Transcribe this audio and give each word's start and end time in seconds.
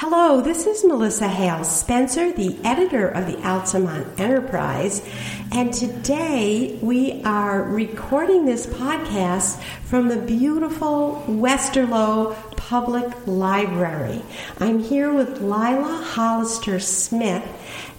Hello, 0.00 0.42
this 0.42 0.66
is 0.66 0.84
Melissa 0.84 1.26
Hale 1.26 1.64
Spencer, 1.64 2.30
the 2.30 2.58
editor 2.62 3.08
of 3.08 3.26
the 3.26 3.42
Altamont 3.48 4.20
Enterprise, 4.20 5.02
and 5.50 5.72
today 5.72 6.78
we 6.82 7.22
are 7.22 7.62
recording 7.62 8.44
this 8.44 8.66
podcast 8.66 9.58
from 9.84 10.08
the 10.08 10.18
beautiful 10.18 11.24
Westerlo 11.26 12.36
Public 12.58 13.10
Library. 13.26 14.20
I'm 14.60 14.80
here 14.80 15.14
with 15.14 15.40
Lila 15.40 16.02
Hollister 16.04 16.78
Smith, 16.78 17.42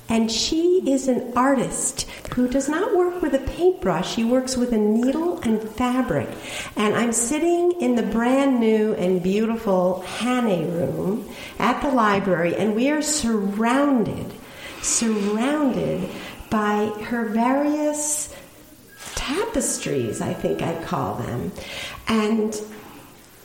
and 0.10 0.32
she 0.32 0.84
is 0.90 1.08
an 1.08 1.34
artist 1.36 2.08
who 2.34 2.48
does 2.48 2.70
not 2.70 2.96
work 2.96 3.22
with 3.22 3.34
a 3.34 3.40
paintbrush. 3.40 4.16
She 4.16 4.24
works 4.24 4.56
with 4.56 4.72
a 4.72 4.78
needle 4.78 5.40
and 5.42 5.62
fabric. 5.62 6.30
And 6.76 6.96
I'm 6.96 7.12
sitting 7.12 7.74
in 7.82 7.96
the 7.96 8.04
brand 8.04 8.60
new 8.60 8.94
and 8.94 9.22
beautiful 9.22 10.04
Hannay 10.06 10.64
room 10.72 11.28
at 11.60 11.82
the 11.82 11.90
library, 11.90 12.56
and 12.56 12.76
we 12.76 12.90
are 12.90 13.02
surrounded, 13.02 14.32
surrounded 14.82 16.10
by 16.50 16.86
her 17.06 17.26
various 17.26 18.34
tapestries, 19.16 20.22
I 20.22 20.34
think 20.34 20.62
I'd 20.62 20.86
call 20.86 21.16
them. 21.16 21.52
And 22.08 22.60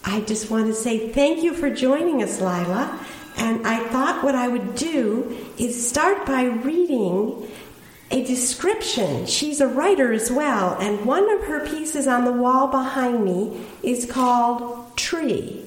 I 0.05 0.21
just 0.21 0.51
want 0.51 0.67
to 0.67 0.75
say 0.75 1.09
thank 1.09 1.43
you 1.43 1.55
for 1.55 1.71
joining 1.71 2.23
us, 2.23 2.41
Lila. 2.41 3.01
And 3.37 3.67
I 3.67 3.87
thought 3.89 4.25
what 4.25 4.35
I 4.35 4.49
would 4.49 4.75
do 4.75 5.37
is 5.59 5.89
start 5.89 6.27
by 6.27 6.45
reading 6.45 7.49
a 8.11 8.25
description. 8.25 9.27
She's 9.27 9.61
a 9.61 9.67
writer 9.67 10.13
as 10.13 10.31
well, 10.31 10.77
and 10.79 11.07
one 11.07 11.31
of 11.31 11.45
her 11.45 11.67
pieces 11.67 12.07
on 12.07 12.25
the 12.25 12.33
wall 12.33 12.69
behind 12.69 13.25
me 13.25 13.67
is 13.83 14.05
called 14.05 14.97
Tree. 14.97 15.65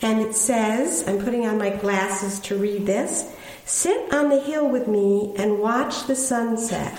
And 0.00 0.20
it 0.20 0.34
says, 0.34 1.06
I'm 1.06 1.18
putting 1.18 1.46
on 1.46 1.58
my 1.58 1.70
glasses 1.70 2.40
to 2.40 2.56
read 2.56 2.86
this 2.86 3.32
sit 3.64 4.12
on 4.14 4.28
the 4.28 4.40
hill 4.40 4.68
with 4.68 4.86
me 4.86 5.34
and 5.36 5.58
watch 5.58 6.06
the 6.06 6.14
sunset. 6.14 6.98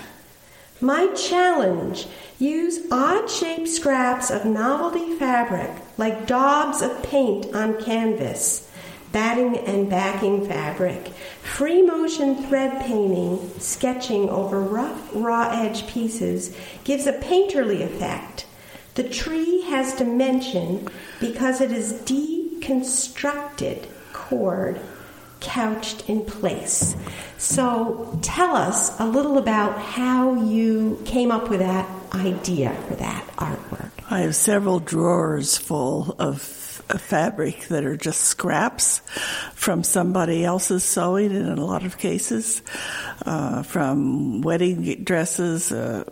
My 0.82 1.08
challenge 1.14 2.08
use 2.38 2.80
odd 2.92 3.30
shaped 3.30 3.70
scraps 3.70 4.30
of 4.30 4.46
novelty 4.46 5.18
fabric 5.18 5.72
like 5.98 6.28
daubs 6.28 6.82
of 6.82 7.02
paint 7.04 7.56
on 7.56 7.82
canvas 7.82 8.67
batting 9.12 9.58
and 9.58 9.90
backing 9.90 10.46
fabric, 10.48 11.08
free 11.42 11.82
motion 11.82 12.44
thread 12.48 12.82
painting, 12.82 13.50
sketching 13.60 14.30
over 14.30 14.62
rough, 14.62 15.10
raw 15.14 15.50
edge 15.52 15.88
pieces 15.88 16.56
gives 16.84 17.08
a 17.08 17.14
painterly 17.14 17.82
effect. 17.82 18.46
The 18.96 19.08
tree 19.08 19.62
has 19.64 19.94
dimension 19.94 20.88
because 21.20 21.62
it 21.62 21.72
is 21.72 21.94
deconstructed 22.02 23.88
cord 24.14 24.80
couched 25.40 26.10
in 26.10 26.26
place. 26.26 26.96
So 27.38 28.18
tell 28.22 28.56
us 28.56 29.00
a 29.00 29.06
little 29.06 29.38
about 29.38 29.80
how 29.80 30.34
you 30.44 31.02
came 31.06 31.32
up 31.32 31.50
with 31.50 31.60
that 31.60 31.88
idea 32.14 32.76
for 32.88 32.96
that 32.96 33.26
artwork. 33.38 33.92
I 34.10 34.22
have 34.22 34.36
several 34.36 34.80
drawers 34.80 35.58
full 35.58 36.16
of 36.18 36.42
fabric 36.98 37.68
that 37.68 37.86
are 37.86 37.98
just 37.98 38.22
scraps 38.22 39.00
from 39.54 39.84
somebody 39.84 40.46
else's 40.46 40.84
sewing 40.84 41.36
and 41.36 41.48
in 41.48 41.58
a 41.58 41.66
lot 41.66 41.86
of 41.86 41.98
cases, 41.98 42.62
uh, 43.26 43.64
from 43.64 44.42
wedding 44.42 45.04
dresses, 45.04 45.72
uh, 45.72 46.04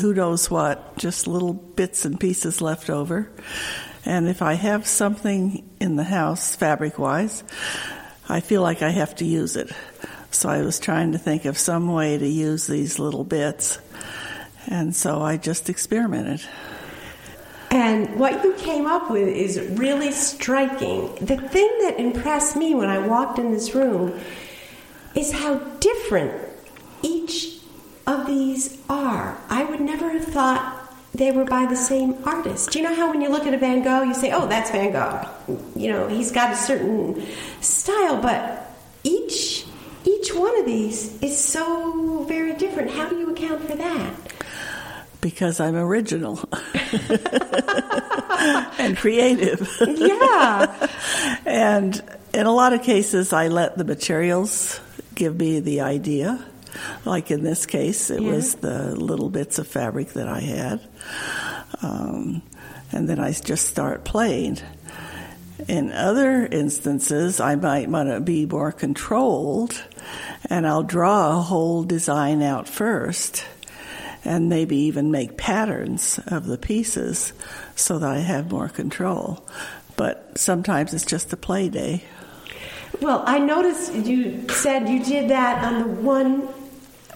who 0.00 0.12
knows 0.12 0.50
what, 0.50 0.98
just 0.98 1.26
little 1.26 1.52
bits 1.52 2.04
and 2.04 2.18
pieces 2.18 2.60
left 2.60 2.90
over. 2.90 3.30
And 4.04 4.28
if 4.28 4.42
I 4.42 4.54
have 4.54 4.86
something 4.86 5.68
in 5.80 5.96
the 5.96 6.04
house, 6.04 6.54
fabric 6.54 6.98
wise, 6.98 7.42
I 8.28 8.40
feel 8.40 8.62
like 8.62 8.82
I 8.82 8.90
have 8.90 9.14
to 9.16 9.24
use 9.24 9.56
it. 9.56 9.70
So 10.30 10.48
I 10.48 10.62
was 10.62 10.80
trying 10.80 11.12
to 11.12 11.18
think 11.18 11.44
of 11.44 11.56
some 11.56 11.92
way 11.92 12.18
to 12.18 12.26
use 12.26 12.66
these 12.66 12.98
little 12.98 13.24
bits. 13.24 13.78
And 14.66 14.94
so 14.94 15.22
I 15.22 15.36
just 15.36 15.70
experimented. 15.70 16.40
And 17.74 18.20
what 18.20 18.44
you 18.44 18.54
came 18.54 18.86
up 18.86 19.10
with 19.10 19.26
is 19.26 19.58
really 19.72 20.12
striking. 20.12 21.12
The 21.16 21.36
thing 21.36 21.76
that 21.80 21.96
impressed 21.98 22.54
me 22.54 22.72
when 22.72 22.88
I 22.88 23.04
walked 23.04 23.40
in 23.40 23.50
this 23.50 23.74
room 23.74 24.16
is 25.16 25.32
how 25.32 25.56
different 25.80 26.32
each 27.02 27.58
of 28.06 28.28
these 28.28 28.80
are. 28.88 29.36
I 29.50 29.64
would 29.64 29.80
never 29.80 30.08
have 30.10 30.24
thought 30.24 30.94
they 31.14 31.32
were 31.32 31.44
by 31.44 31.66
the 31.66 31.74
same 31.74 32.16
artist. 32.24 32.70
Do 32.70 32.78
you 32.78 32.88
know 32.88 32.94
how 32.94 33.10
when 33.10 33.20
you 33.20 33.28
look 33.28 33.44
at 33.44 33.54
a 33.54 33.58
Van 33.58 33.82
Gogh, 33.82 34.02
you 34.02 34.14
say, 34.14 34.30
oh, 34.30 34.46
that's 34.46 34.70
Van 34.70 34.92
Gogh? 34.92 35.28
You 35.74 35.92
know, 35.92 36.06
he's 36.06 36.30
got 36.30 36.52
a 36.52 36.56
certain 36.56 37.26
style, 37.60 38.22
but 38.22 38.70
each 39.02 39.66
each 40.04 40.32
one 40.32 40.56
of 40.60 40.66
these 40.66 41.20
is 41.22 41.36
so 41.36 42.22
very 42.28 42.54
different. 42.54 42.92
How 42.92 43.08
do 43.08 43.18
you 43.18 43.30
account 43.30 43.62
for 43.62 43.74
that? 43.74 44.14
Because 45.24 45.58
I'm 45.58 45.74
original 45.74 46.38
and 48.78 48.94
creative. 48.94 49.74
Yeah. 49.80 50.90
and 51.46 52.18
in 52.34 52.44
a 52.44 52.52
lot 52.52 52.74
of 52.74 52.82
cases, 52.82 53.32
I 53.32 53.48
let 53.48 53.78
the 53.78 53.84
materials 53.84 54.82
give 55.14 55.34
me 55.34 55.60
the 55.60 55.80
idea. 55.80 56.44
Like 57.06 57.30
in 57.30 57.42
this 57.42 57.64
case, 57.64 58.10
it 58.10 58.20
yeah. 58.20 58.32
was 58.32 58.56
the 58.56 58.94
little 58.94 59.30
bits 59.30 59.58
of 59.58 59.66
fabric 59.66 60.08
that 60.08 60.28
I 60.28 60.40
had. 60.40 60.86
Um, 61.80 62.42
and 62.92 63.08
then 63.08 63.18
I 63.18 63.32
just 63.32 63.66
start 63.66 64.04
playing. 64.04 64.58
In 65.66 65.90
other 65.90 66.44
instances, 66.44 67.40
I 67.40 67.54
might 67.54 67.88
want 67.88 68.10
to 68.10 68.20
be 68.20 68.44
more 68.44 68.72
controlled 68.72 69.82
and 70.50 70.66
I'll 70.66 70.82
draw 70.82 71.38
a 71.38 71.40
whole 71.40 71.82
design 71.82 72.42
out 72.42 72.68
first 72.68 73.46
and 74.24 74.48
maybe 74.48 74.76
even 74.76 75.10
make 75.10 75.36
patterns 75.36 76.18
of 76.26 76.46
the 76.46 76.58
pieces 76.58 77.32
so 77.76 77.98
that 77.98 78.10
I 78.10 78.18
have 78.18 78.50
more 78.50 78.68
control. 78.68 79.46
But 79.96 80.38
sometimes 80.38 80.94
it's 80.94 81.04
just 81.04 81.32
a 81.32 81.36
play 81.36 81.68
day. 81.68 82.04
Well, 83.00 83.22
I 83.26 83.38
noticed 83.38 83.94
you 83.94 84.48
said 84.48 84.88
you 84.88 85.04
did 85.04 85.30
that 85.30 85.64
on 85.64 85.82
the 85.82 85.88
one 85.88 86.48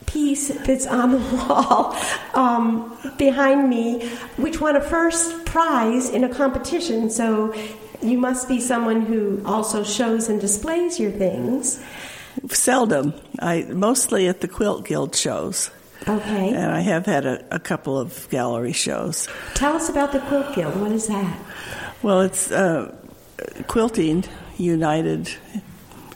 piece 0.06 0.48
that's 0.48 0.86
on 0.86 1.12
the 1.12 1.18
wall 1.48 1.96
um, 2.34 2.96
behind 3.16 3.68
me, 3.68 4.06
which 4.36 4.60
won 4.60 4.76
a 4.76 4.80
first 4.80 5.44
prize 5.44 6.10
in 6.10 6.24
a 6.24 6.28
competition. 6.28 7.10
So 7.10 7.54
you 8.02 8.18
must 8.18 8.48
be 8.48 8.60
someone 8.60 9.02
who 9.02 9.42
also 9.44 9.82
shows 9.84 10.28
and 10.28 10.40
displays 10.40 10.98
your 10.98 11.10
things. 11.10 11.82
Seldom. 12.48 13.14
I 13.40 13.62
mostly 13.62 14.28
at 14.28 14.40
the 14.40 14.48
Quilt 14.48 14.86
Guild 14.86 15.14
shows. 15.14 15.70
Okay. 16.08 16.48
And 16.54 16.72
I 16.72 16.80
have 16.80 17.04
had 17.04 17.26
a, 17.26 17.54
a, 17.54 17.58
couple 17.58 17.98
of 17.98 18.28
gallery 18.30 18.72
shows. 18.72 19.28
Tell 19.54 19.74
us 19.76 19.90
about 19.90 20.12
the 20.12 20.20
Quilt 20.20 20.54
Guild. 20.54 20.80
What 20.80 20.92
is 20.92 21.06
that? 21.08 21.38
Well, 22.02 22.22
it's 22.22 22.50
uh, 22.50 22.94
quilting 23.66 24.24
united 24.56 25.30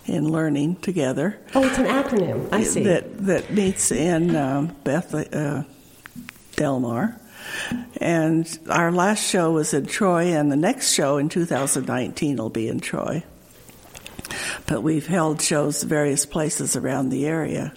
in 0.07 0.31
learning 0.31 0.77
together. 0.77 1.39
Oh, 1.55 1.65
it's 1.65 1.79
an 1.79 1.87
acronym. 1.87 2.49
I 2.53 2.63
see. 2.63 2.85
That 2.85 3.27
that 3.27 3.53
meets 3.53 3.93
in 3.93 4.35
um, 4.35 4.75
Beth 4.83 5.15
uh, 5.15 5.65
Delmar. 6.57 7.19
And 8.01 8.59
our 8.71 8.93
last 8.93 9.29
show 9.29 9.51
was 9.51 9.75
in 9.75 9.87
Troy, 9.87 10.33
and 10.33 10.51
the 10.51 10.57
next 10.57 10.93
show 10.93 11.19
in 11.19 11.29
2019 11.29 12.37
will 12.37 12.51
be 12.51 12.69
in 12.69 12.81
Troy. 12.81 13.25
But 14.67 14.83
we've 14.83 15.07
held 15.07 15.43
shows 15.43 15.83
various 15.83 16.25
places 16.25 16.77
around 16.77 17.11
the 17.11 17.27
area. 17.27 17.75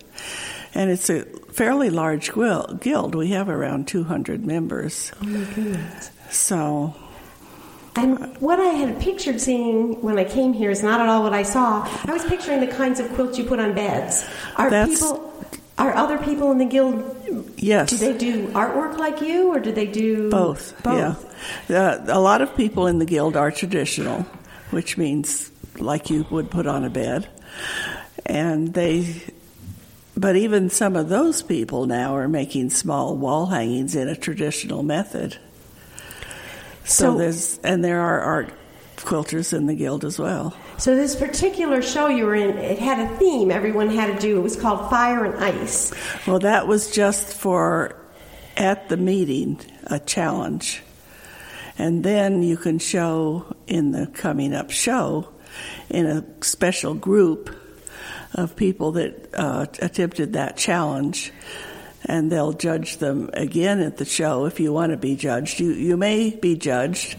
And 0.73 0.91
it's 0.91 1.09
a 1.09 1.25
fairly 1.55 1.89
large 1.89 2.33
guild. 2.33 3.15
We 3.15 3.29
have 3.29 3.49
around 3.49 3.87
200 3.87 4.45
members. 4.45 5.11
Oh 5.21 5.25
my 5.25 5.43
goodness. 5.53 6.11
So. 6.29 6.95
And 7.95 8.35
what 8.41 8.59
I 8.59 8.71
had 8.73 8.99
pictured 8.99 9.39
seeing 9.39 10.01
when 10.01 10.19
I 10.19 10.25
came 10.25 10.51
here 10.51 10.69
is 10.69 10.83
not 10.83 10.99
at 10.99 11.07
all 11.07 11.23
what 11.23 11.33
I 11.33 11.43
saw. 11.43 11.87
I 12.03 12.11
was 12.11 12.25
picturing 12.25 12.59
the 12.59 12.67
kinds 12.67 12.99
of 12.99 13.09
quilts 13.13 13.37
you 13.37 13.45
put 13.45 13.59
on 13.59 13.73
beds. 13.73 14.27
Are 14.57 14.69
people 14.69 15.33
are 15.77 15.93
other 15.95 16.17
people 16.17 16.51
in 16.51 16.57
the 16.57 16.65
guild 16.65 17.15
Yes. 17.57 17.89
Do 17.89 17.97
they 17.97 18.17
do 18.17 18.47
artwork 18.49 18.97
like 18.97 19.21
you 19.21 19.47
or 19.53 19.59
do 19.59 19.71
they 19.71 19.87
do 19.87 20.29
both? 20.29 20.81
Both. 20.83 21.35
Yeah. 21.69 21.77
Uh, 21.77 22.05
a 22.07 22.19
lot 22.19 22.41
of 22.41 22.55
people 22.55 22.87
in 22.87 22.99
the 22.99 23.05
guild 23.05 23.35
are 23.35 23.51
traditional, 23.51 24.21
which 24.71 24.97
means 24.97 25.51
like 25.79 26.09
you 26.09 26.25
would 26.29 26.51
put 26.51 26.67
on 26.67 26.83
a 26.83 26.89
bed. 26.89 27.27
And 28.25 28.73
they 28.73 29.21
but 30.17 30.35
even 30.35 30.69
some 30.69 30.95
of 30.95 31.09
those 31.09 31.41
people 31.41 31.85
now 31.85 32.15
are 32.15 32.27
making 32.27 32.69
small 32.69 33.15
wall 33.15 33.47
hangings 33.47 33.95
in 33.95 34.07
a 34.07 34.15
traditional 34.15 34.83
method. 34.83 35.37
So, 36.85 37.13
so 37.13 37.17
there's 37.17 37.59
and 37.59 37.83
there 37.83 37.99
are 37.99 38.19
art 38.21 38.53
quilters 38.97 39.53
in 39.55 39.67
the 39.67 39.75
guild 39.75 40.05
as 40.05 40.17
well. 40.17 40.55
So 40.77 40.95
this 40.95 41.15
particular 41.15 41.81
show 41.81 42.07
you 42.07 42.25
were 42.25 42.35
in, 42.35 42.57
it 42.57 42.79
had 42.79 42.99
a 42.99 43.17
theme 43.17 43.51
everyone 43.51 43.89
had 43.89 44.13
to 44.13 44.19
do. 44.19 44.37
It 44.37 44.41
was 44.41 44.55
called 44.55 44.89
Fire 44.89 45.25
and 45.25 45.43
Ice. 45.43 45.93
Well, 46.27 46.39
that 46.39 46.67
was 46.67 46.91
just 46.91 47.33
for 47.33 47.95
at 48.57 48.89
the 48.89 48.97
meeting 48.97 49.59
a 49.85 49.99
challenge. 49.99 50.81
And 51.77 52.03
then 52.03 52.41
you 52.41 52.57
can 52.57 52.79
show 52.79 53.53
in 53.67 53.91
the 53.91 54.07
coming 54.07 54.53
up 54.53 54.71
show 54.71 55.29
in 55.89 56.05
a 56.05 56.25
special 56.41 56.93
group 56.93 57.53
of 58.35 58.55
people 58.55 58.91
that 58.93 59.29
uh, 59.33 59.65
attempted 59.81 60.33
that 60.33 60.57
challenge. 60.57 61.31
And 62.07 62.31
they'll 62.31 62.53
judge 62.53 62.97
them 62.97 63.31
again 63.33 63.79
at 63.79 63.97
the 63.97 64.05
show 64.05 64.45
if 64.45 64.59
you 64.59 64.71
want 64.71 64.91
to 64.91 64.97
be 64.97 65.15
judged. 65.15 65.59
You, 65.59 65.71
you 65.71 65.97
may 65.97 66.29
be 66.29 66.55
judged, 66.55 67.17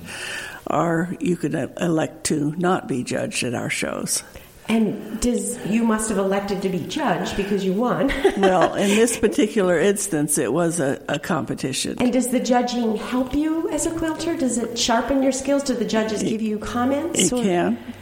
or 0.64 1.16
you 1.18 1.36
could 1.36 1.54
elect 1.54 2.24
to 2.24 2.54
not 2.56 2.86
be 2.86 3.02
judged 3.02 3.42
at 3.42 3.52
our 3.52 3.68
shows. 3.68 4.22
And 4.68 5.20
does 5.20 5.64
you 5.66 5.84
must 5.84 6.08
have 6.08 6.18
elected 6.18 6.62
to 6.62 6.68
be 6.68 6.80
judged 6.80 7.36
because 7.36 7.64
you 7.64 7.72
won? 7.72 8.08
well, 8.36 8.74
in 8.74 8.88
this 8.88 9.16
particular 9.16 9.78
instance, 9.78 10.38
it 10.38 10.52
was 10.52 10.80
a, 10.80 11.00
a, 11.08 11.18
competition. 11.20 11.96
And 12.00 12.12
does 12.12 12.28
the 12.28 12.40
judging 12.40 12.96
help 12.96 13.32
you 13.32 13.68
as 13.70 13.86
a 13.86 13.96
quilter? 13.96 14.36
Does 14.36 14.58
it 14.58 14.76
sharpen 14.76 15.22
your 15.22 15.30
skills? 15.30 15.62
Do 15.62 15.74
the 15.74 15.84
judges 15.84 16.22
give 16.22 16.42
you 16.42 16.58
comments? 16.58 17.20
It 17.20 17.32
or? 17.32 17.42
can. 17.42 17.94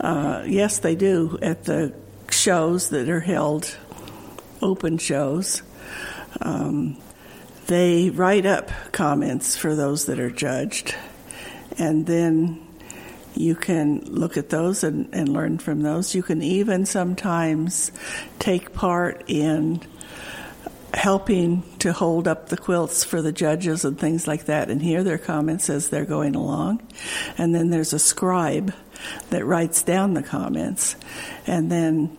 Uh, 0.00 0.44
yes, 0.46 0.80
they 0.80 0.96
do 0.96 1.38
at 1.40 1.64
the 1.64 1.94
shows 2.42 2.88
that 2.88 3.08
are 3.08 3.20
held, 3.20 3.76
open 4.60 4.98
shows. 4.98 5.62
Um, 6.40 6.96
they 7.66 8.10
write 8.10 8.46
up 8.46 8.70
comments 8.90 9.56
for 9.56 9.76
those 9.76 10.06
that 10.06 10.18
are 10.18 10.30
judged, 10.30 10.94
and 11.78 12.04
then 12.04 12.66
you 13.34 13.54
can 13.54 14.00
look 14.06 14.36
at 14.36 14.48
those 14.50 14.82
and, 14.82 15.08
and 15.12 15.28
learn 15.28 15.58
from 15.58 15.82
those. 15.82 16.16
You 16.16 16.24
can 16.24 16.42
even 16.42 16.84
sometimes 16.84 17.92
take 18.40 18.72
part 18.72 19.22
in 19.28 19.80
helping 20.92 21.62
to 21.78 21.92
hold 21.92 22.26
up 22.26 22.48
the 22.48 22.56
quilts 22.56 23.04
for 23.04 23.22
the 23.22 23.32
judges 23.32 23.84
and 23.84 23.98
things 23.98 24.26
like 24.26 24.46
that 24.46 24.68
and 24.68 24.82
hear 24.82 25.02
their 25.04 25.16
comments 25.16 25.70
as 25.70 25.88
they're 25.88 26.04
going 26.04 26.34
along. 26.34 26.82
And 27.38 27.54
then 27.54 27.70
there's 27.70 27.92
a 27.92 27.98
scribe 27.98 28.74
that 29.30 29.46
writes 29.46 29.82
down 29.84 30.14
the 30.14 30.22
comments 30.22 30.96
and 31.46 31.72
then 31.72 32.18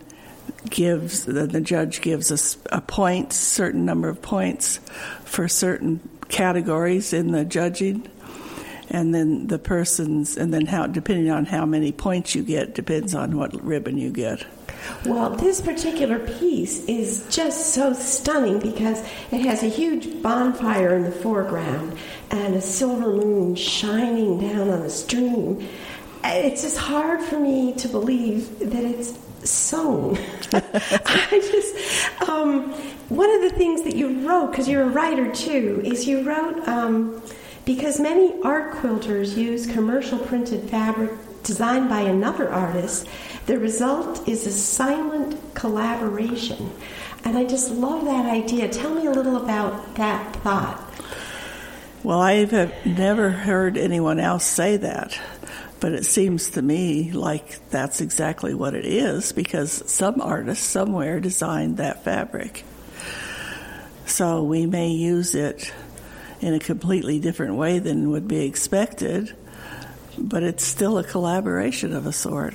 gives 0.70 1.24
the, 1.24 1.46
the 1.46 1.60
judge 1.60 2.00
gives 2.00 2.32
us 2.32 2.58
a 2.70 2.80
point, 2.80 3.32
certain 3.32 3.84
number 3.84 4.08
of 4.08 4.22
points 4.22 4.78
for 5.24 5.48
certain 5.48 6.00
categories 6.28 7.12
in 7.12 7.32
the 7.32 7.44
judging 7.44 8.08
and 8.90 9.14
then 9.14 9.46
the 9.46 9.58
person's, 9.58 10.36
and 10.36 10.52
then 10.52 10.66
how, 10.66 10.86
depending 10.86 11.30
on 11.30 11.46
how 11.46 11.64
many 11.64 11.92
points 11.92 12.34
you 12.34 12.42
get, 12.42 12.74
depends 12.74 13.14
on 13.14 13.36
what 13.36 13.64
ribbon 13.64 13.98
you 13.98 14.10
get. 14.10 14.44
Well, 15.04 15.30
this 15.30 15.60
particular 15.60 16.18
piece 16.18 16.84
is 16.84 17.26
just 17.30 17.72
so 17.74 17.94
stunning 17.94 18.58
because 18.58 19.00
it 19.30 19.40
has 19.40 19.62
a 19.62 19.68
huge 19.68 20.22
bonfire 20.22 20.94
in 20.94 21.04
the 21.04 21.10
foreground 21.10 21.96
and 22.30 22.54
a 22.54 22.60
silver 22.60 23.10
moon 23.10 23.54
shining 23.54 24.40
down 24.40 24.68
on 24.68 24.82
the 24.82 24.90
stream. 24.90 25.66
It's 26.22 26.62
just 26.62 26.78
hard 26.78 27.20
for 27.20 27.40
me 27.40 27.74
to 27.74 27.88
believe 27.88 28.58
that 28.58 28.84
it's 28.84 29.12
sewn. 29.44 30.18
I 30.52 31.40
just, 31.52 32.28
um, 32.28 32.72
one 33.08 33.30
of 33.30 33.42
the 33.42 33.50
things 33.50 33.82
that 33.82 33.96
you 33.96 34.26
wrote, 34.26 34.50
because 34.50 34.68
you're 34.68 34.82
a 34.82 34.88
writer 34.88 35.32
too, 35.32 35.80
is 35.84 36.06
you 36.06 36.22
wrote. 36.22 36.66
Um, 36.66 37.22
because 37.64 37.98
many 37.98 38.34
art 38.42 38.74
quilters 38.74 39.36
use 39.36 39.66
commercial 39.66 40.18
printed 40.18 40.68
fabric 40.68 41.10
designed 41.42 41.88
by 41.88 42.00
another 42.00 42.50
artist, 42.50 43.06
the 43.46 43.58
result 43.58 44.26
is 44.28 44.46
a 44.46 44.52
silent 44.52 45.38
collaboration. 45.54 46.70
And 47.24 47.38
I 47.38 47.44
just 47.44 47.70
love 47.70 48.04
that 48.04 48.26
idea. 48.26 48.68
Tell 48.68 48.94
me 48.94 49.06
a 49.06 49.10
little 49.10 49.36
about 49.36 49.94
that 49.94 50.36
thought. 50.36 50.80
Well, 52.02 52.20
I've 52.20 52.52
never 52.84 53.30
heard 53.30 53.78
anyone 53.78 54.20
else 54.20 54.44
say 54.44 54.76
that, 54.76 55.18
but 55.84 55.92
it 55.92 56.06
seems 56.06 56.48
to 56.48 56.62
me 56.62 57.12
like 57.12 57.58
that's 57.68 58.00
exactly 58.00 58.54
what 58.54 58.72
it 58.72 58.86
is 58.86 59.32
because 59.32 59.70
some 59.84 60.18
artist 60.18 60.62
somewhere 60.62 61.20
designed 61.20 61.76
that 61.76 62.02
fabric. 62.02 62.64
So 64.06 64.44
we 64.44 64.64
may 64.64 64.88
use 64.88 65.34
it 65.34 65.70
in 66.40 66.54
a 66.54 66.58
completely 66.58 67.20
different 67.20 67.56
way 67.56 67.80
than 67.80 68.12
would 68.12 68.26
be 68.26 68.46
expected, 68.46 69.36
but 70.16 70.42
it's 70.42 70.64
still 70.64 70.96
a 70.96 71.04
collaboration 71.04 71.92
of 71.92 72.06
a 72.06 72.12
sort. 72.12 72.54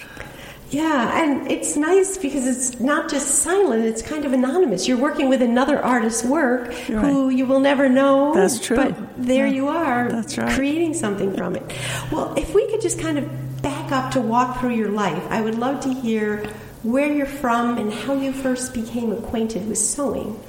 Yeah, 0.69 1.23
and 1.23 1.49
it's 1.51 1.75
nice 1.75 2.17
because 2.17 2.45
it's 2.45 2.79
not 2.79 3.09
just 3.09 3.39
silent, 3.39 3.85
it's 3.85 4.03
kind 4.03 4.23
of 4.23 4.33
anonymous. 4.33 4.87
You're 4.87 4.99
working 4.99 5.27
with 5.27 5.41
another 5.41 5.83
artist's 5.83 6.23
work 6.23 6.67
right. 6.67 6.87
who 6.87 7.29
you 7.29 7.47
will 7.47 7.59
never 7.59 7.89
know. 7.89 8.33
That's 8.35 8.59
true. 8.59 8.75
But 8.75 8.95
there 9.17 9.47
yeah. 9.47 9.53
you 9.53 9.67
are 9.67 10.11
That's 10.11 10.37
right. 10.37 10.53
creating 10.53 10.93
something 10.93 11.35
from 11.35 11.55
it. 11.55 11.63
Well, 12.11 12.35
if 12.37 12.53
we 12.53 12.69
could 12.69 12.81
just 12.81 12.99
kind 12.99 13.17
of 13.17 13.61
back 13.63 13.91
up 13.91 14.11
to 14.11 14.21
walk 14.21 14.59
through 14.59 14.75
your 14.75 14.89
life, 14.89 15.23
I 15.29 15.41
would 15.41 15.55
love 15.55 15.81
to 15.81 15.93
hear 15.93 16.45
where 16.83 17.11
you're 17.11 17.25
from 17.25 17.77
and 17.77 17.91
how 17.91 18.13
you 18.13 18.31
first 18.31 18.73
became 18.73 19.11
acquainted 19.11 19.67
with 19.67 19.79
sewing. 19.79 20.39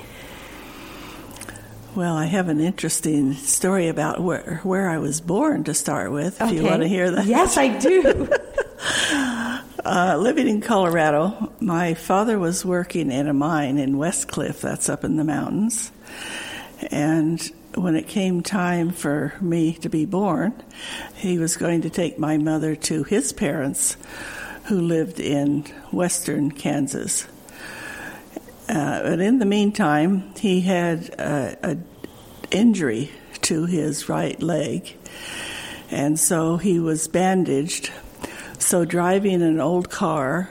Well, 1.95 2.15
I 2.15 2.27
have 2.27 2.49
an 2.49 2.61
interesting 2.61 3.35
story 3.35 3.89
about 3.89 4.21
where 4.21 4.61
where 4.63 4.89
I 4.89 4.99
was 4.99 5.21
born 5.21 5.65
to 5.65 5.75
start 5.75 6.13
with. 6.13 6.41
Okay. 6.41 6.55
If 6.55 6.63
you 6.63 6.69
want 6.69 6.83
to 6.83 6.89
hear 6.89 7.11
that, 7.11 7.27
yes, 7.27 7.57
I 7.57 7.79
do. 7.79 8.29
uh, 9.85 10.17
living 10.19 10.49
in 10.49 10.61
Colorado, 10.61 11.53
my 11.61 11.95
father 11.95 12.39
was 12.39 12.65
working 12.65 13.11
in 13.11 13.29
a 13.29 13.35
mine 13.35 13.79
in 13.79 13.99
Westcliffe. 13.99 14.61
That's 14.61 14.89
up 14.89 15.05
in 15.05 15.17
the 15.17 15.25
mountains, 15.25 15.91
and 16.91 17.41
when 17.75 17.95
it 17.95 18.09
came 18.09 18.43
time 18.43 18.91
for 18.91 19.35
me 19.41 19.75
to 19.75 19.89
be 19.89 20.05
born, 20.05 20.53
he 21.15 21.39
was 21.39 21.57
going 21.57 21.83
to 21.83 21.91
take 21.91 22.19
my 22.19 22.37
mother 22.37 22.75
to 22.75 23.05
his 23.05 23.33
parents, 23.33 23.97
who 24.65 24.81
lived 24.81 25.21
in 25.21 25.63
western 25.91 26.51
Kansas. 26.51 27.27
Uh, 28.69 29.03
but 29.03 29.21
in 29.21 29.39
the 29.39 29.47
meantime, 29.47 30.35
he 30.37 30.61
had 30.61 31.15
an 31.19 31.85
injury 32.51 33.11
to 33.43 33.67
his 33.67 34.09
right 34.09 34.41
leg, 34.43 34.97
and 35.91 36.19
so 36.19 36.57
he 36.57 36.79
was 36.79 37.09
bandaged. 37.09 37.91
So 38.61 38.85
driving 38.85 39.43
an 39.43 39.59
old 39.59 39.91
car 39.91 40.51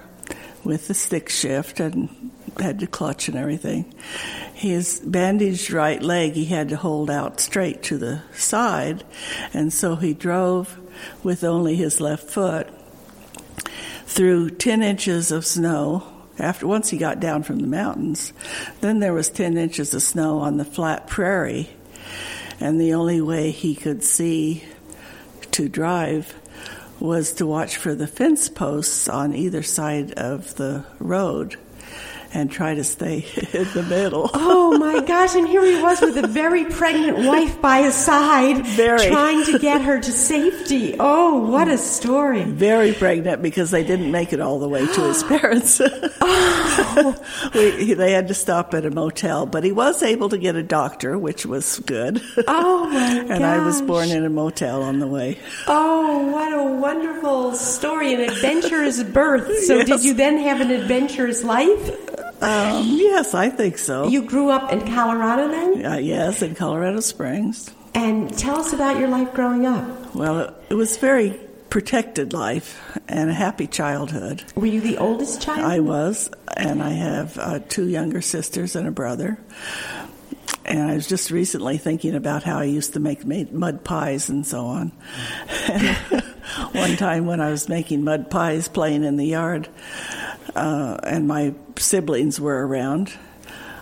with 0.65 0.87
the 0.87 0.93
stick 0.93 1.29
shift 1.29 1.79
and 1.79 2.31
had 2.59 2.79
to 2.79 2.87
clutch 2.87 3.29
and 3.29 3.37
everything, 3.37 3.93
his 4.53 4.99
bandaged 4.99 5.71
right 5.71 6.01
leg 6.01 6.33
he 6.33 6.45
had 6.45 6.69
to 6.69 6.75
hold 6.75 7.09
out 7.09 7.39
straight 7.39 7.81
to 7.83 7.97
the 7.97 8.21
side, 8.33 9.05
and 9.53 9.71
so 9.71 9.95
he 9.95 10.13
drove 10.13 10.77
with 11.23 11.45
only 11.45 11.75
his 11.75 12.01
left 12.01 12.29
foot 12.29 12.67
through 14.05 14.49
10 14.49 14.81
inches 14.81 15.31
of 15.31 15.45
snow. 15.45 16.03
After 16.39 16.67
once 16.67 16.89
he 16.89 16.97
got 16.97 17.19
down 17.19 17.43
from 17.43 17.59
the 17.59 17.67
mountains, 17.67 18.33
then 18.81 18.99
there 18.99 19.13
was 19.13 19.29
10 19.29 19.55
inches 19.57 19.93
of 19.93 20.01
snow 20.01 20.39
on 20.39 20.57
the 20.57 20.65
flat 20.65 21.07
prairie, 21.07 21.69
and 22.59 22.81
the 22.81 22.95
only 22.95 23.21
way 23.21 23.51
he 23.51 23.75
could 23.75 24.03
see 24.03 24.63
to 25.51 25.69
drive 25.69 26.33
was 26.99 27.33
to 27.33 27.45
watch 27.45 27.77
for 27.77 27.95
the 27.95 28.07
fence 28.07 28.49
posts 28.49 29.07
on 29.07 29.33
either 29.33 29.63
side 29.63 30.11
of 30.13 30.55
the 30.55 30.83
road 30.99 31.55
and 32.33 32.51
try 32.51 32.75
to 32.75 32.83
stay 32.83 33.25
in 33.53 33.67
the 33.73 33.85
middle. 33.87 34.29
Oh 34.33 34.77
my 34.77 35.01
gosh, 35.01 35.35
and 35.35 35.47
here 35.47 35.63
he 35.65 35.81
was 35.81 36.01
with 36.01 36.17
a 36.17 36.27
very 36.27 36.65
pregnant 36.65 37.19
wife 37.19 37.61
by 37.61 37.81
his 37.83 37.95
side, 37.95 38.65
very. 38.65 39.07
trying 39.07 39.43
to 39.45 39.59
get 39.59 39.81
her 39.81 39.99
to 39.99 40.11
safety. 40.11 40.95
Oh, 40.99 41.39
what 41.49 41.67
a 41.67 41.77
story. 41.77 42.43
Very 42.43 42.93
pregnant 42.93 43.41
because 43.41 43.71
they 43.71 43.83
didn't 43.83 44.11
make 44.11 44.33
it 44.33 44.39
all 44.39 44.59
the 44.59 44.69
way 44.69 44.85
to 44.85 45.01
his 45.01 45.23
parents. 45.29 45.81
oh. 46.21 47.25
we, 47.53 47.93
they 47.93 48.11
had 48.11 48.27
to 48.27 48.33
stop 48.33 48.73
at 48.73 48.85
a 48.85 48.91
motel, 48.91 49.45
but 49.45 49.63
he 49.63 49.71
was 49.71 50.03
able 50.03 50.29
to 50.29 50.37
get 50.37 50.55
a 50.55 50.63
doctor, 50.63 51.17
which 51.17 51.45
was 51.45 51.79
good. 51.79 52.21
Oh 52.47 52.89
my 52.89 52.99
gosh. 52.99 53.19
And 53.29 53.39
gosh. 53.39 53.59
I 53.59 53.63
was 53.63 53.81
born 53.81 54.09
in 54.09 54.25
a 54.25 54.29
motel 54.29 54.81
on 54.81 54.99
the 54.99 55.07
way. 55.07 55.37
Oh, 55.67 56.27
what 56.31 56.51
a 56.51 56.63
wonderful 56.63 57.53
story, 57.53 58.13
an 58.13 58.21
adventurous 58.21 59.03
birth. 59.03 59.47
So 59.65 59.77
yes. 59.77 59.87
did 59.87 60.03
you 60.03 60.13
then 60.13 60.37
have 60.39 60.61
an 60.61 60.71
adventurous 60.71 61.43
life? 61.43 62.18
Um, 62.41 62.85
yes, 62.87 63.33
I 63.33 63.49
think 63.49 63.77
so. 63.77 64.07
You 64.07 64.23
grew 64.23 64.49
up 64.49 64.71
in 64.71 64.81
Colorado 64.93 65.49
then? 65.49 65.85
Uh, 65.85 65.97
yes, 65.97 66.41
in 66.41 66.55
Colorado 66.55 66.99
Springs. 67.01 67.69
And 67.93 68.35
tell 68.37 68.57
us 68.57 68.71
about 68.73 68.99
your 68.99 69.09
life 69.09 69.33
growing 69.33 69.65
up. 69.65 70.15
Well, 70.15 70.39
it, 70.39 70.53
it 70.69 70.73
was 70.75 70.97
very 70.97 71.39
protected 71.69 72.33
life 72.33 72.97
and 73.07 73.29
a 73.29 73.33
happy 73.33 73.67
childhood. 73.67 74.43
Were 74.55 74.65
you 74.65 74.81
the 74.81 74.97
oldest 74.97 75.41
child? 75.41 75.59
I 75.59 75.79
was, 75.79 76.29
and 76.55 76.81
I 76.81 76.91
have 76.91 77.37
uh, 77.37 77.59
two 77.67 77.87
younger 77.87 78.21
sisters 78.21 78.75
and 78.75 78.87
a 78.87 78.91
brother. 78.91 79.37
And 80.65 80.79
I 80.79 80.93
was 80.93 81.07
just 81.07 81.31
recently 81.31 81.77
thinking 81.77 82.15
about 82.15 82.43
how 82.43 82.59
I 82.59 82.65
used 82.65 82.93
to 82.93 82.99
make 82.99 83.25
mud 83.25 83.83
pies 83.83 84.29
and 84.29 84.45
so 84.45 84.65
on. 84.65 84.91
And 85.67 85.95
one 86.73 86.95
time 86.95 87.25
when 87.25 87.41
I 87.41 87.49
was 87.49 87.67
making 87.67 88.03
mud 88.03 88.29
pies 88.29 88.67
playing 88.67 89.03
in 89.03 89.17
the 89.17 89.25
yard, 89.25 89.67
uh, 90.55 90.97
and 91.03 91.27
my 91.27 91.53
siblings 91.77 92.39
were 92.39 92.65
around, 92.65 93.13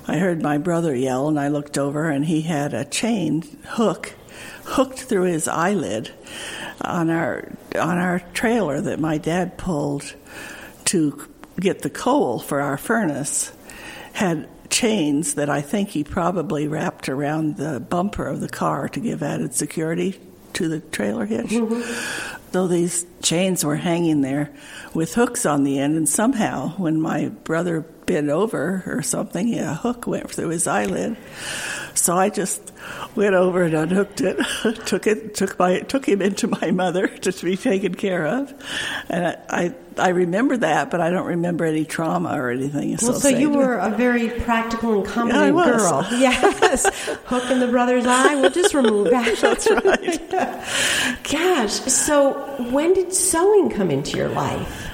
I 0.08 0.18
heard 0.18 0.42
my 0.42 0.58
brother 0.58 0.96
yell, 0.96 1.28
and 1.28 1.40
I 1.40 1.50
looked 1.50 1.78
over, 1.78 2.10
and 2.10 2.26
he 2.26 2.42
had 2.42 2.74
a 2.74 2.86
chain 2.86 3.44
hook 3.66 4.14
hooked 4.64 5.00
through 5.00 5.24
his 5.24 5.48
eyelid 5.48 6.12
on 6.82 7.10
our 7.10 7.50
on 7.80 7.98
our 7.98 8.20
trailer 8.34 8.82
that 8.82 9.00
my 9.00 9.18
dad 9.18 9.58
pulled 9.58 10.14
to 10.86 11.28
get 11.60 11.82
the 11.82 11.90
coal 11.90 12.40
for 12.40 12.62
our 12.62 12.78
furnace 12.78 13.52
had 14.14 14.48
chains 14.70 15.36
that 15.36 15.50
I 15.50 15.62
think 15.62 15.90
he 15.90 16.04
probably 16.04 16.68
wrapped 16.68 17.10
around 17.10 17.58
the 17.58 17.80
bumper 17.80 18.28
of 18.28 18.42
the 18.42 18.50
car 18.50 18.90
to 18.90 19.00
give 19.00 19.24
added 19.24 19.54
security 19.54 20.20
to 20.54 20.68
the 20.68 20.80
trailer 20.80 21.26
hitch. 21.26 21.48
Mm-hmm. 21.48 22.37
Though 22.52 22.68
these 22.68 23.06
chains 23.22 23.64
were 23.66 23.76
hanging 23.76 24.22
there 24.22 24.52
with 24.94 25.16
hooks 25.16 25.46
on 25.46 25.64
the 25.64 25.80
end, 25.80 25.98
and 25.98 26.08
somehow 26.08 26.70
when 26.78 27.02
my 27.02 27.28
brother 27.44 27.82
bent 28.06 28.30
over 28.30 28.84
or 28.86 29.02
something, 29.02 29.54
a 29.60 29.76
hook 29.76 30.08
went 30.08 30.32
through 30.32 30.50
his 30.50 30.66
eyelid. 30.66 31.18
So 32.08 32.16
I 32.16 32.30
just 32.30 32.72
went 33.18 33.36
over 33.36 33.64
and 33.64 33.74
unhooked 33.74 34.22
it, 34.22 34.38
took 34.86 35.08
it, 35.08 35.36
took 35.36 35.60
my, 35.60 35.82
took 35.82 36.08
him 36.08 36.22
into 36.22 36.48
my 36.48 36.72
mother 36.72 37.06
to 37.22 37.44
be 37.44 37.58
taken 37.58 37.96
care 37.96 38.26
of, 38.26 38.54
and 39.10 39.28
I, 39.28 39.38
I, 39.50 39.76
I 39.98 40.10
remember 40.12 40.56
that, 40.56 40.90
but 40.90 41.02
I 41.02 41.10
don't 41.10 41.26
remember 41.26 41.66
any 41.66 41.84
trauma 41.84 42.42
or 42.42 42.50
anything. 42.50 42.98
Well, 43.02 43.12
so 43.12 43.28
you 43.28 43.50
were 43.50 43.76
a 43.76 43.90
very 43.90 44.30
practical 44.30 44.94
and 44.94 45.06
competent 45.06 45.54
yeah, 45.54 45.66
girl. 45.66 46.08
Yes, 46.12 46.86
hook 47.26 47.52
in 47.52 47.60
the 47.60 47.68
brother's 47.68 48.06
eye. 48.06 48.36
We'll 48.36 48.52
just 48.52 48.74
remove 48.74 49.10
that. 49.10 49.38
That's 49.40 49.70
right. 49.70 51.24
Gosh, 51.30 51.74
so 51.92 52.36
when 52.72 52.94
did 52.94 53.14
sewing 53.14 53.70
come 53.70 53.92
into 53.92 54.16
your 54.16 54.30
life? 54.30 54.90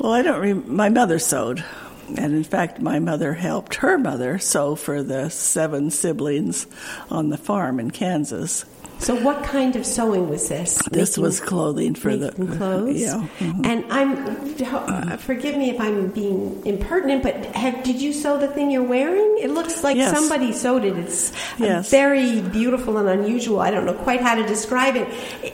Well, 0.00 0.10
I 0.10 0.22
don't. 0.22 0.40
Re- 0.40 0.52
my 0.52 0.88
mother 0.88 1.20
sewed. 1.20 1.64
And 2.08 2.34
in 2.34 2.44
fact, 2.44 2.80
my 2.80 2.98
mother 2.98 3.34
helped 3.34 3.76
her 3.76 3.98
mother 3.98 4.38
sew 4.38 4.76
for 4.76 5.02
the 5.02 5.28
seven 5.28 5.90
siblings 5.90 6.66
on 7.10 7.30
the 7.30 7.36
farm 7.36 7.80
in 7.80 7.90
Kansas. 7.90 8.64
So, 8.98 9.14
what 9.14 9.44
kind 9.44 9.76
of 9.76 9.84
sewing 9.84 10.28
was 10.30 10.48
this? 10.48 10.80
This 10.90 11.10
making, 11.10 11.22
was 11.22 11.40
clothing 11.40 11.94
for 11.94 12.16
the 12.16 12.32
clothes. 12.32 13.00
Yeah. 13.00 13.26
Mm-hmm. 13.38 13.64
And 13.66 13.84
I'm 13.92 15.18
forgive 15.18 15.56
me 15.56 15.70
if 15.70 15.80
I'm 15.80 16.08
being 16.08 16.64
impertinent, 16.64 17.22
but 17.22 17.34
have, 17.54 17.84
did 17.84 18.00
you 18.00 18.12
sew 18.12 18.38
the 18.38 18.48
thing 18.48 18.70
you're 18.70 18.82
wearing? 18.82 19.38
It 19.40 19.50
looks 19.50 19.84
like 19.84 19.96
yes. 19.96 20.16
somebody 20.16 20.52
sewed 20.52 20.84
it. 20.84 20.96
It's 20.96 21.32
yes. 21.58 21.90
very 21.90 22.40
beautiful 22.40 22.96
and 22.96 23.08
unusual. 23.08 23.60
I 23.60 23.70
don't 23.70 23.84
know 23.84 23.94
quite 23.94 24.22
how 24.22 24.34
to 24.34 24.46
describe 24.46 24.96
it. 24.96 25.08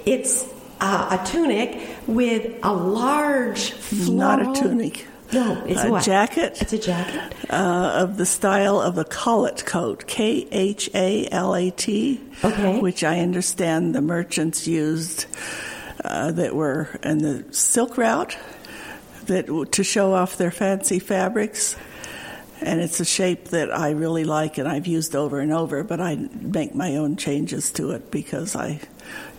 It's 0.07 0.49
uh, 0.81 1.19
a 1.21 1.27
tunic 1.27 1.85
with 2.07 2.59
a 2.63 2.73
large 2.73 3.73
floral. 3.73 4.13
Not 4.13 4.57
a 4.57 4.61
tunic. 4.61 5.07
No, 5.33 5.63
it's 5.67 5.83
a 5.83 5.91
what? 5.91 6.05
jacket. 6.05 6.61
It's 6.61 6.73
a 6.73 6.79
jacket 6.79 7.35
uh, 7.49 7.93
of 8.03 8.17
the 8.17 8.27
style 8.27 8.81
of 8.81 8.99
a 8.99 9.05
Khalat 9.05 9.65
coat, 9.65 10.07
K 10.07 10.47
H 10.51 10.91
A 10.95 11.29
L 11.31 11.55
A 11.55 11.71
T. 11.71 12.21
Okay. 12.45 12.81
Which 12.81 13.03
I 13.03 13.21
understand 13.21 13.95
the 13.95 14.03
merchants 14.03 14.67
used 14.67 15.27
uh, 16.05 16.33
that 16.33 16.55
were 16.55 16.99
in 17.03 17.19
the 17.19 17.45
silk 17.53 17.97
route 17.97 18.37
that 19.27 19.69
to 19.73 19.85
show 19.85 20.13
off 20.13 20.37
their 20.37 20.51
fancy 20.51 20.99
fabrics. 20.99 21.77
And 22.61 22.81
it's 22.81 23.01
a 23.01 23.05
shape 23.05 23.47
that 23.49 23.77
I 23.77 23.91
really 23.91 24.23
like 24.25 24.57
and 24.59 24.69
I've 24.69 24.87
used 24.87 25.17
over 25.17 25.41
and 25.41 25.53
over, 25.53 25.83
but 25.83 26.01
I 26.01 26.15
make 26.15 26.75
my 26.75 26.97
own 26.97 27.17
changes 27.17 27.73
to 27.73 27.91
it 27.91 28.11
because 28.11 28.55
I 28.55 28.81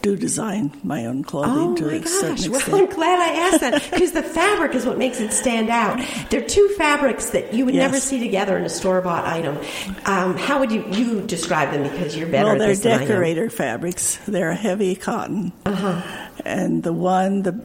do 0.03 0.17
design 0.17 0.77
my 0.83 1.05
own 1.05 1.23
clothing 1.23 1.53
oh 1.55 1.75
to 1.75 1.85
my 1.85 1.93
a 1.93 2.05
certain 2.05 2.35
gosh. 2.35 2.45
extent. 2.47 2.73
Well, 2.73 2.83
I'm 2.83 2.89
glad 2.93 3.19
I 3.19 3.33
asked 3.47 3.61
that 3.61 3.89
because 3.91 4.11
the 4.11 4.21
fabric 4.21 4.75
is 4.75 4.85
what 4.85 4.97
makes 4.97 5.21
it 5.21 5.31
stand 5.31 5.69
out. 5.69 5.97
There 6.29 6.43
are 6.43 6.47
two 6.47 6.67
fabrics 6.77 7.29
that 7.29 7.53
you 7.53 7.65
would 7.65 7.73
yes. 7.73 7.89
never 7.89 8.01
see 8.01 8.19
together 8.19 8.57
in 8.57 8.65
a 8.65 8.69
store 8.69 9.01
bought 9.01 9.25
item. 9.25 9.57
Um, 10.05 10.35
how 10.35 10.59
would 10.59 10.71
you, 10.71 10.85
you 10.91 11.21
describe 11.21 11.71
them 11.71 11.83
because 11.83 12.17
you're 12.17 12.27
better 12.27 12.49
well, 12.49 12.57
they're 12.57 12.71
at 12.71 12.81
decorator 12.81 13.49
fabrics. 13.49 14.17
They're 14.27 14.53
heavy 14.53 14.95
cotton. 14.95 15.53
Uh-huh. 15.65 16.29
And 16.43 16.83
the 16.83 16.93
one 16.93 17.43
the, 17.43 17.63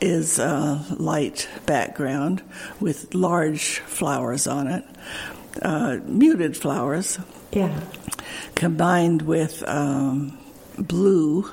is 0.00 0.38
a 0.38 0.84
light 0.90 1.48
background 1.66 2.42
with 2.78 3.12
large 3.12 3.80
flowers 3.80 4.46
on 4.46 4.68
it, 4.68 4.84
uh, 5.62 5.98
muted 6.04 6.56
flowers. 6.56 7.18
Yeah. 7.50 7.80
Combined 8.54 9.22
with 9.22 9.64
um, 9.66 10.38
blue 10.78 11.50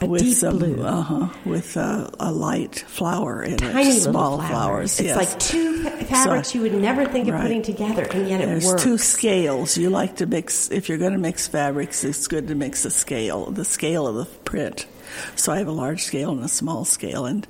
a 0.00 0.06
with 0.06 0.22
deep 0.22 0.34
some, 0.34 0.58
blue. 0.58 0.82
Uh-huh, 0.82 1.28
with 1.44 1.76
a, 1.76 2.10
a, 2.20 2.30
light 2.30 2.80
flower 2.80 3.42
in 3.42 3.56
Tiny 3.56 3.90
it, 3.90 4.00
small 4.00 4.36
flowers. 4.38 4.50
flowers. 4.50 5.00
It's 5.00 5.08
yes. 5.08 5.16
like 5.16 5.38
two 5.38 5.82
fabrics 6.06 6.48
so, 6.48 6.54
you 6.54 6.62
would 6.62 6.74
never 6.74 7.06
think 7.06 7.28
of 7.28 7.34
right. 7.34 7.42
putting 7.42 7.62
together, 7.62 8.06
and 8.12 8.28
yet 8.28 8.40
it 8.40 8.46
There's 8.46 8.66
works. 8.66 8.82
two 8.82 8.98
scales. 8.98 9.76
You 9.76 9.90
like 9.90 10.16
to 10.16 10.26
mix 10.26 10.70
if 10.70 10.88
you're 10.88 10.98
going 10.98 11.12
to 11.12 11.18
mix 11.18 11.46
fabrics. 11.46 12.04
It's 12.04 12.26
good 12.26 12.48
to 12.48 12.54
mix 12.54 12.84
a 12.84 12.90
scale, 12.90 13.50
the 13.50 13.64
scale 13.64 14.06
of 14.06 14.16
the 14.16 14.24
print. 14.44 14.86
So 15.34 15.52
I 15.52 15.58
have 15.58 15.68
a 15.68 15.72
large 15.72 16.02
scale 16.02 16.32
and 16.32 16.44
a 16.44 16.48
small 16.48 16.84
scale, 16.84 17.24
and 17.24 17.46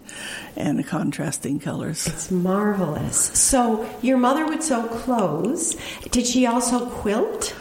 and 0.57 0.79
the 0.79 0.85
contrasting 0.85 1.59
colors. 1.59 2.07
It's 2.07 2.31
marvelous. 2.31 3.17
So 3.17 3.89
your 4.03 4.19
mother 4.19 4.47
would 4.47 4.63
sew 4.63 4.85
clothes. 4.85 5.77
Did 6.11 6.27
she 6.27 6.47
also 6.47 6.87
quilt? 6.87 7.57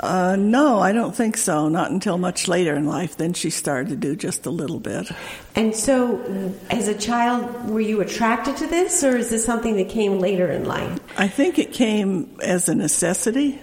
Uh, 0.00 0.36
no, 0.36 0.80
I 0.80 0.92
don't 0.92 1.14
think 1.14 1.36
so. 1.36 1.68
Not 1.68 1.90
until 1.90 2.18
much 2.18 2.48
later 2.48 2.74
in 2.74 2.86
life. 2.86 3.16
Then 3.16 3.32
she 3.32 3.50
started 3.50 3.88
to 3.90 3.96
do 3.96 4.16
just 4.16 4.46
a 4.46 4.50
little 4.50 4.80
bit. 4.80 5.10
And 5.54 5.74
so, 5.74 6.52
as 6.70 6.88
a 6.88 6.94
child, 6.94 7.68
were 7.68 7.80
you 7.80 8.00
attracted 8.00 8.56
to 8.58 8.66
this, 8.66 9.04
or 9.04 9.16
is 9.16 9.30
this 9.30 9.44
something 9.44 9.76
that 9.76 9.88
came 9.88 10.18
later 10.18 10.50
in 10.50 10.64
life? 10.64 10.98
I 11.18 11.28
think 11.28 11.58
it 11.58 11.72
came 11.72 12.36
as 12.42 12.68
a 12.68 12.74
necessity 12.74 13.60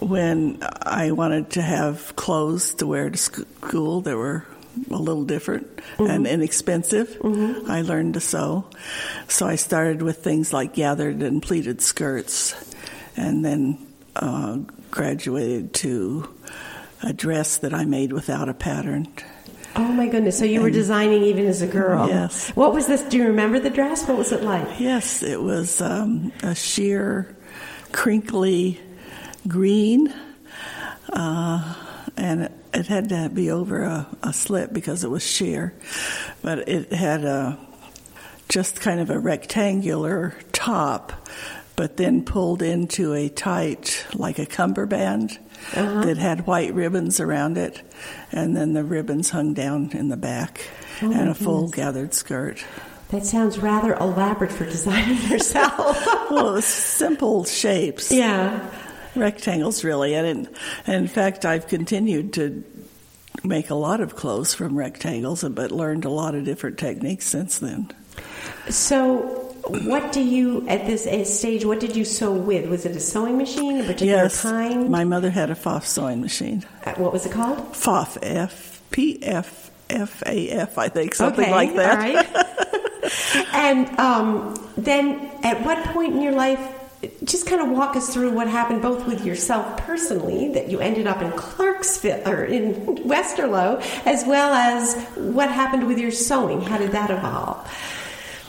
when 0.00 0.58
I 0.82 1.12
wanted 1.12 1.50
to 1.50 1.62
have 1.62 2.16
clothes 2.16 2.74
to 2.74 2.86
wear 2.86 3.10
to 3.10 3.18
school 3.18 4.00
that 4.02 4.16
were 4.16 4.46
a 4.90 4.96
little 4.96 5.24
different 5.24 5.76
mm-hmm. 5.76 6.06
and 6.06 6.26
inexpensive. 6.26 7.08
Mm-hmm. 7.20 7.70
I 7.70 7.82
learned 7.82 8.14
to 8.14 8.20
sew. 8.20 8.66
So 9.28 9.46
I 9.46 9.56
started 9.56 10.02
with 10.02 10.22
things 10.24 10.52
like 10.52 10.74
gathered 10.74 11.22
and 11.22 11.42
pleated 11.42 11.80
skirts, 11.80 12.54
and 13.16 13.44
then 13.44 13.86
uh, 14.16 14.58
graduated 14.90 15.72
to 15.74 16.28
a 17.02 17.12
dress 17.12 17.58
that 17.58 17.72
I 17.72 17.84
made 17.84 18.12
without 18.12 18.48
a 18.48 18.54
pattern. 18.54 19.08
Oh 19.76 19.92
my 19.92 20.08
goodness! 20.08 20.38
So 20.38 20.44
you 20.44 20.56
and, 20.56 20.64
were 20.64 20.70
designing 20.70 21.22
even 21.22 21.46
as 21.46 21.62
a 21.62 21.66
girl. 21.66 22.08
Yes. 22.08 22.50
What 22.50 22.74
was 22.74 22.86
this? 22.86 23.02
Do 23.02 23.16
you 23.16 23.26
remember 23.26 23.60
the 23.60 23.70
dress? 23.70 24.06
What 24.06 24.18
was 24.18 24.32
it 24.32 24.42
like? 24.42 24.80
Yes, 24.80 25.22
it 25.22 25.40
was 25.40 25.80
um, 25.80 26.32
a 26.42 26.54
sheer, 26.54 27.36
crinkly 27.92 28.80
green, 29.46 30.12
uh, 31.12 31.74
and 32.16 32.42
it, 32.42 32.52
it, 32.74 32.86
had 32.88 33.08
to 33.10 33.30
be 33.32 33.50
over 33.50 33.84
a, 33.84 34.06
a, 34.22 34.32
slit 34.32 34.72
because 34.72 35.04
it 35.04 35.08
was 35.08 35.24
sheer, 35.24 35.72
but 36.42 36.68
it 36.68 36.92
had 36.92 37.24
a 37.24 37.56
just 38.48 38.80
kind 38.80 39.00
of 39.00 39.08
a 39.08 39.18
rectangular 39.18 40.34
top 40.52 41.12
but 41.80 41.96
then 41.96 42.22
pulled 42.22 42.60
into 42.60 43.14
a 43.14 43.30
tight, 43.30 44.04
like 44.12 44.38
a 44.38 44.44
cummerbund, 44.44 45.38
uh-huh. 45.72 46.04
that 46.04 46.18
had 46.18 46.46
white 46.46 46.74
ribbons 46.74 47.20
around 47.20 47.56
it, 47.56 47.80
and 48.32 48.54
then 48.54 48.74
the 48.74 48.84
ribbons 48.84 49.30
hung 49.30 49.54
down 49.54 49.90
in 49.92 50.10
the 50.10 50.16
back, 50.18 50.60
oh 51.00 51.10
and 51.10 51.30
a 51.30 51.34
full 51.34 51.68
goodness. 51.68 51.76
gathered 51.76 52.12
skirt. 52.12 52.62
That 53.08 53.24
sounds 53.24 53.58
rather 53.58 53.94
elaborate 53.94 54.52
for 54.52 54.66
designing 54.66 55.22
yourself. 55.30 55.96
well, 56.30 56.60
simple 56.60 57.46
shapes. 57.46 58.12
Yeah. 58.12 58.68
Rectangles, 59.16 59.82
really. 59.82 60.14
And 60.14 60.26
in, 60.26 60.48
and 60.86 60.96
in 60.96 61.08
fact, 61.08 61.46
I've 61.46 61.66
continued 61.66 62.34
to 62.34 62.62
make 63.42 63.70
a 63.70 63.74
lot 63.74 64.02
of 64.02 64.16
clothes 64.16 64.52
from 64.52 64.76
rectangles, 64.76 65.44
but 65.44 65.72
learned 65.72 66.04
a 66.04 66.10
lot 66.10 66.34
of 66.34 66.44
different 66.44 66.76
techniques 66.76 67.24
since 67.24 67.58
then. 67.58 67.90
So, 68.68 69.49
what 69.70 70.12
do 70.12 70.22
you 70.22 70.66
at 70.68 70.86
this 70.86 71.04
stage? 71.38 71.64
What 71.64 71.80
did 71.80 71.96
you 71.96 72.04
sew 72.04 72.32
with? 72.32 72.68
Was 72.68 72.84
it 72.84 72.96
a 72.96 73.00
sewing 73.00 73.38
machine, 73.38 73.80
a 73.80 73.84
particular 73.84 74.24
yes, 74.24 74.42
kind? 74.42 74.90
my 74.90 75.04
mother 75.04 75.30
had 75.30 75.50
a 75.50 75.54
Pfaff 75.54 75.84
sewing 75.84 76.20
machine. 76.20 76.64
Uh, 76.84 76.94
what 76.94 77.12
was 77.12 77.26
it 77.26 77.32
called? 77.32 77.58
Pfaff, 77.72 78.18
F 78.22 78.82
P 78.90 79.22
F 79.22 79.70
F 79.88 80.22
A 80.26 80.50
F, 80.50 80.78
I 80.78 80.88
think, 80.88 81.14
something 81.14 81.44
okay, 81.44 81.52
like 81.52 81.74
that. 81.76 81.98
All 81.98 82.04
right. 82.04 83.46
and 83.54 83.98
um, 83.98 84.70
then, 84.76 85.30
at 85.42 85.64
what 85.64 85.82
point 85.86 86.14
in 86.14 86.22
your 86.22 86.32
life? 86.32 86.76
Just 87.24 87.46
kind 87.46 87.62
of 87.62 87.70
walk 87.70 87.96
us 87.96 88.12
through 88.12 88.32
what 88.32 88.46
happened 88.46 88.82
both 88.82 89.06
with 89.06 89.24
yourself 89.24 89.78
personally, 89.78 90.52
that 90.52 90.68
you 90.68 90.80
ended 90.80 91.06
up 91.06 91.22
in 91.22 91.32
Clarksville 91.32 92.28
or 92.28 92.44
in 92.44 92.74
Westerlo, 93.08 93.80
as 94.04 94.26
well 94.26 94.52
as 94.52 95.02
what 95.16 95.50
happened 95.50 95.86
with 95.86 95.98
your 95.98 96.10
sewing. 96.10 96.60
How 96.60 96.76
did 96.76 96.92
that 96.92 97.10
evolve? 97.10 97.66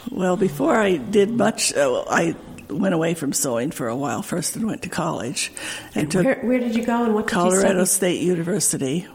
Well, 0.09 0.37
before 0.37 0.75
I 0.75 0.97
did 0.97 1.29
much, 1.29 1.73
uh, 1.73 2.05
I 2.09 2.35
went 2.69 2.95
away 2.95 3.13
from 3.13 3.33
sewing 3.33 3.71
for 3.71 3.87
a 3.87 3.95
while 3.95 4.21
first 4.21 4.55
and 4.55 4.65
went 4.65 4.83
to 4.83 4.89
college. 4.89 5.51
And, 5.93 6.03
and 6.03 6.11
took 6.11 6.25
where, 6.25 6.39
where, 6.41 6.59
did 6.59 6.75
you 6.75 6.85
go 6.85 7.03
and 7.03 7.13
what 7.13 7.27
did 7.27 7.33
Colorado 7.33 7.85
State 7.85 8.21
University. 8.21 9.07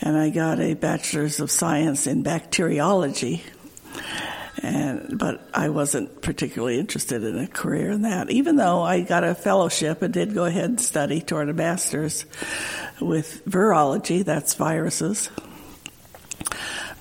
And 0.00 0.16
I 0.16 0.30
got 0.30 0.60
a 0.60 0.74
bachelor's 0.74 1.40
of 1.40 1.50
science 1.50 2.06
in 2.06 2.22
bacteriology. 2.22 3.42
And, 4.62 5.18
but 5.18 5.46
I 5.52 5.68
wasn't 5.68 6.22
particularly 6.22 6.78
interested 6.78 7.22
in 7.22 7.38
a 7.38 7.46
career 7.46 7.90
in 7.90 8.02
that, 8.02 8.30
even 8.30 8.56
though 8.56 8.82
I 8.82 9.00
got 9.00 9.24
a 9.24 9.34
fellowship 9.34 10.00
and 10.00 10.12
did 10.12 10.32
go 10.32 10.44
ahead 10.46 10.64
and 10.64 10.80
study 10.80 11.20
toward 11.20 11.48
a 11.48 11.52
master's 11.52 12.24
with 13.00 13.44
virology, 13.44 14.24
that's 14.24 14.54
viruses. 14.54 15.28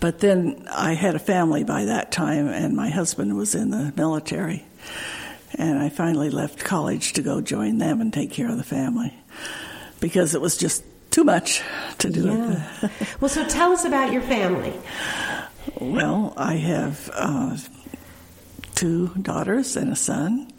But 0.04 0.20
then 0.20 0.68
I 0.70 0.96
had 0.96 1.16
a 1.16 1.20
family 1.20 1.64
by 1.64 1.86
that 1.86 2.12
time, 2.12 2.50
and 2.50 2.76
my 2.76 2.90
husband 2.90 3.38
was 3.38 3.56
in 3.56 3.70
the 3.70 3.94
military. 3.96 4.66
And 5.54 5.80
I 5.80 5.88
finally 5.88 6.30
left 6.30 6.60
college 6.60 7.14
to 7.14 7.22
go 7.22 7.40
join 7.40 7.78
them 7.78 8.02
and 8.02 8.12
take 8.12 8.30
care 8.30 8.50
of 8.52 8.58
the 8.58 8.66
family 8.66 9.14
because 10.02 10.36
it 10.36 10.42
was 10.42 10.58
just 10.58 10.84
too 11.10 11.24
much 11.24 11.62
to 12.00 12.10
do 12.10 12.26
yeah. 12.26 12.90
well, 13.22 13.30
so 13.30 13.48
tell 13.48 13.72
us 13.72 13.86
about 13.86 14.12
your 14.12 14.24
family. 14.24 14.74
Well, 15.80 16.34
I 16.36 16.56
have 16.56 17.10
uh, 17.14 17.56
two 18.76 19.08
daughters 19.22 19.78
and 19.78 19.90
a 19.90 19.96
son. 19.96 20.52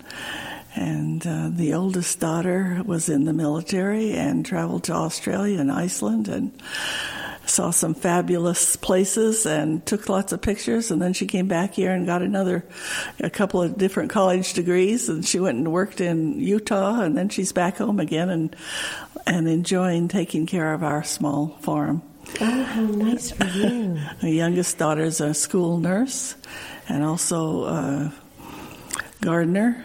And 0.75 1.25
uh, 1.27 1.51
the 1.53 1.75
oldest 1.75 2.19
daughter 2.19 2.83
was 2.87 3.11
in 3.11 3.27
the 3.27 3.35
military 3.35 4.15
and 4.15 4.47
traveled 4.47 4.85
to 4.85 4.95
Australia 4.95 5.61
and 5.61 5.71
Iceland 5.71 6.29
and 6.29 6.51
saw 7.47 7.71
some 7.71 7.95
fabulous 7.95 8.77
places 8.77 9.47
and 9.47 9.85
took 9.87 10.09
lots 10.09 10.33
of 10.33 10.41
pictures. 10.41 10.91
And 10.91 11.01
then 11.01 11.13
she 11.13 11.27
came 11.27 11.49
back 11.49 11.75
here 11.75 11.93
and 11.93 12.07
got 12.07 12.23
another, 12.23 12.65
a 13.21 13.31
couple 13.31 13.63
of 13.63 13.79
different 13.79 14.11
college 14.11 14.55
degrees. 14.55 15.09
And 15.09 15.25
she 15.25 15.41
went 15.41 15.59
and 15.59 15.73
worked 15.73 16.01
in 16.01 16.41
Utah. 16.41 17.01
And 17.01 17.17
then 17.17 17.29
she's 17.29 17.53
back 17.53 17.79
home 17.79 18.01
again 18.01 18.31
and 18.31 18.57
and 19.27 19.49
enjoying 19.49 20.09
taking 20.09 20.47
care 20.47 20.75
of 20.75 20.83
our 20.83 21.03
small 21.03 21.57
farm. 21.61 22.03
Oh, 22.41 22.63
how 22.63 22.83
nice 22.83 23.31
for 23.31 23.47
you! 23.47 23.99
the 24.21 24.31
youngest 24.31 24.79
daughter's 24.79 25.21
a 25.21 25.35
school 25.35 25.79
nurse, 25.79 26.35
and 26.89 27.05
also 27.05 27.65
a 27.65 28.15
gardener 29.21 29.85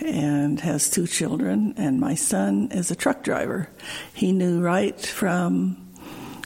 and 0.00 0.58
has 0.60 0.88
two 0.88 1.06
children. 1.06 1.74
And 1.76 2.00
my 2.00 2.14
son 2.14 2.70
is 2.72 2.90
a 2.90 2.96
truck 2.96 3.22
driver. 3.22 3.68
He 4.14 4.32
knew 4.32 4.60
right 4.60 4.98
from 4.98 5.89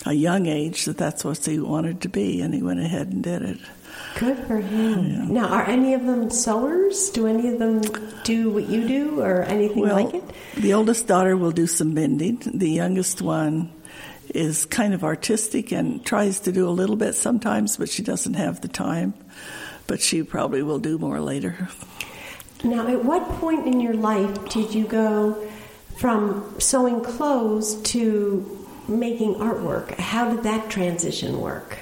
a 0.07 0.13
young 0.13 0.47
age 0.47 0.85
that 0.85 0.99
that's 0.99 1.25
what 1.25 1.45
he 1.45 1.59
wanted 1.59 2.03
to 2.03 2.09
be, 2.09 2.41
and 2.41 2.55
he 2.55 2.63
went 2.63 2.81
ahead 2.81 3.09
and 3.09 3.23
did 3.23 3.43
it. 3.43 3.59
Good 4.19 4.39
for 4.47 4.59
him. 4.59 5.07
Yeah. 5.07 5.25
Now, 5.25 5.49
are 5.49 5.65
any 5.65 5.95
of 5.95 6.05
them 6.05 6.31
sewers? 6.31 7.11
Do 7.11 7.27
any 7.27 7.49
of 7.49 7.59
them 7.59 7.81
do 8.23 8.51
what 8.51 8.69
you 8.69 8.87
do 8.87 9.21
or 9.21 9.43
anything 9.43 9.83
well, 9.83 9.97
like 9.97 10.15
it? 10.15 10.25
The 10.57 10.75
oldest 10.75 11.07
daughter 11.07 11.37
will 11.37 11.53
do 11.53 11.67
some 11.67 11.95
mending. 11.95 12.43
The 12.45 12.71
youngest 12.71 13.23
one 13.23 13.73
is 14.31 14.67
kind 14.67 14.95
of 14.95 15.05
artistic 15.05 15.73
and 15.73 16.05
tries 16.05 16.41
to 16.41 16.53
do 16.53 16.69
a 16.69 16.71
little 16.71 16.97
bit 16.97 17.15
sometimes, 17.15 17.77
but 17.77 17.89
she 17.89 18.03
doesn't 18.03 18.35
have 18.35 18.61
the 18.61 18.69
time. 18.69 19.15
But 19.87 20.01
she 20.01 20.23
probably 20.23 20.63
will 20.63 20.79
do 20.79 20.99
more 20.99 21.21
later. 21.21 21.69
Now, 22.63 22.89
at 22.89 23.05
what 23.05 23.29
point 23.41 23.67
in 23.67 23.81
your 23.81 23.95
life 23.95 24.49
did 24.49 24.75
you 24.75 24.87
go 24.87 25.47
from 25.99 26.55
sewing 26.59 27.03
clothes 27.03 27.81
to 27.83 28.64
making 28.89 29.35
artwork? 29.37 29.95
How 29.99 30.31
did 30.31 30.45
that 30.45 30.71
transition 30.71 31.41
work? 31.41 31.79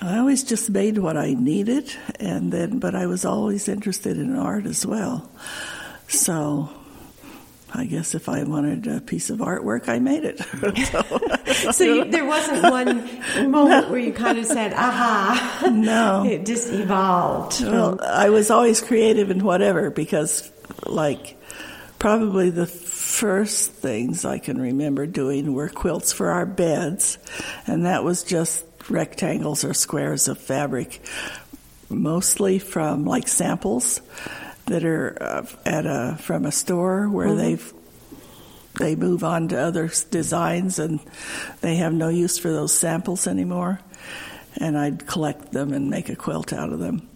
I 0.00 0.18
always 0.18 0.44
just 0.44 0.70
made 0.70 0.98
what 0.98 1.16
I 1.16 1.34
needed, 1.34 1.92
and 2.20 2.52
then, 2.52 2.78
but 2.78 2.94
I 2.94 3.06
was 3.06 3.24
always 3.24 3.68
interested 3.68 4.16
in 4.16 4.36
art 4.36 4.64
as 4.64 4.86
well. 4.86 5.28
So, 6.06 6.70
I 7.74 7.84
guess 7.84 8.14
if 8.14 8.28
I 8.28 8.44
wanted 8.44 8.86
a 8.86 9.00
piece 9.00 9.28
of 9.28 9.38
artwork, 9.40 9.88
I 9.88 9.98
made 9.98 10.24
it. 10.24 10.38
so, 11.64 11.72
so 11.72 11.84
you, 11.84 12.04
there 12.04 12.24
wasn't 12.24 12.62
one 12.62 12.96
moment 13.50 13.86
no. 13.86 13.90
where 13.90 14.00
you 14.00 14.12
kind 14.12 14.38
of 14.38 14.46
said, 14.46 14.72
"Aha!" 14.72 15.68
No, 15.72 16.24
it 16.24 16.46
just 16.46 16.72
evolved. 16.72 17.60
Well, 17.62 17.98
I 18.00 18.30
was 18.30 18.50
always 18.52 18.80
creative 18.80 19.30
in 19.30 19.42
whatever 19.42 19.90
because, 19.90 20.50
like, 20.86 21.36
probably 21.98 22.50
the 22.50 22.66
first 23.08 23.72
things 23.72 24.26
I 24.26 24.38
can 24.38 24.60
remember 24.60 25.06
doing 25.06 25.54
were 25.54 25.70
quilts 25.70 26.12
for 26.12 26.30
our 26.30 26.44
beds, 26.44 27.16
and 27.66 27.86
that 27.86 28.04
was 28.04 28.22
just 28.22 28.66
rectangles 28.90 29.64
or 29.64 29.72
squares 29.72 30.28
of 30.28 30.38
fabric, 30.38 31.00
mostly 31.88 32.58
from 32.58 33.06
like 33.06 33.26
samples 33.26 34.02
that 34.66 34.84
are 34.84 35.16
uh, 35.20 35.46
at 35.64 35.86
a 35.86 36.18
from 36.20 36.44
a 36.44 36.52
store 36.52 37.08
where 37.08 37.28
mm-hmm. 37.28 37.38
they've 37.38 37.72
they 38.78 38.94
move 38.94 39.24
on 39.24 39.48
to 39.48 39.58
other 39.58 39.90
designs 40.10 40.78
and 40.78 41.00
they 41.62 41.76
have 41.76 41.94
no 41.94 42.10
use 42.10 42.38
for 42.38 42.52
those 42.52 42.76
samples 42.76 43.26
anymore. 43.26 43.80
And 44.56 44.78
I'd 44.78 45.06
collect 45.06 45.50
them 45.52 45.72
and 45.72 45.88
make 45.88 46.10
a 46.10 46.16
quilt 46.16 46.52
out 46.52 46.72
of 46.72 46.78
them. 46.78 47.08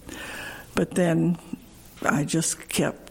But 0.74 0.92
then 0.92 1.38
I 2.02 2.24
just 2.24 2.68
kept 2.68 3.01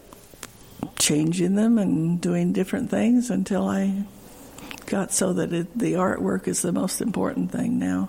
changing 1.02 1.56
them 1.56 1.78
and 1.78 2.20
doing 2.20 2.52
different 2.52 2.88
things 2.88 3.28
until 3.28 3.68
I 3.68 4.04
got 4.86 5.12
so 5.12 5.32
that 5.32 5.52
it, 5.52 5.78
the 5.78 5.94
artwork 5.94 6.46
is 6.46 6.62
the 6.62 6.72
most 6.72 7.00
important 7.00 7.50
thing 7.50 7.78
now. 7.78 8.08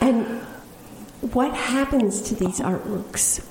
And 0.00 0.26
what 1.32 1.54
happens 1.54 2.20
to 2.22 2.34
these 2.34 2.60
artworks? 2.60 3.42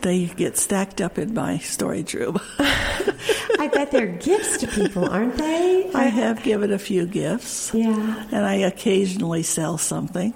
They 0.00 0.26
get 0.26 0.56
stacked 0.56 1.00
up 1.00 1.18
in 1.18 1.34
my 1.34 1.58
storage 1.58 2.14
room. 2.14 2.40
I 2.58 3.68
bet 3.72 3.90
they're 3.90 4.06
gifts 4.06 4.58
to 4.58 4.66
people, 4.66 5.08
aren't 5.08 5.36
they? 5.36 5.90
I 5.94 6.04
have 6.04 6.42
given 6.42 6.72
a 6.72 6.78
few 6.78 7.06
gifts. 7.06 7.72
Yeah. 7.74 8.26
And 8.32 8.46
I 8.46 8.54
occasionally 8.54 9.42
sell 9.42 9.76
something. 9.76 10.32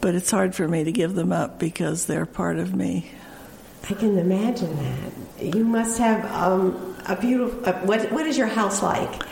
But 0.00 0.14
it's 0.14 0.30
hard 0.30 0.54
for 0.54 0.68
me 0.68 0.84
to 0.84 0.92
give 0.92 1.14
them 1.14 1.32
up 1.32 1.58
because 1.58 2.06
they're 2.06 2.26
part 2.26 2.58
of 2.58 2.74
me. 2.74 3.10
I 3.90 3.94
can 3.94 4.18
imagine 4.18 4.76
that. 4.76 5.25
You 5.40 5.64
must 5.64 5.98
have 5.98 6.24
um, 6.32 6.96
a 7.06 7.16
beautiful. 7.16 7.68
Uh, 7.68 7.72
what 7.80 8.10
What 8.12 8.26
is 8.26 8.38
your 8.38 8.46
house 8.46 8.82
like? 8.82 9.22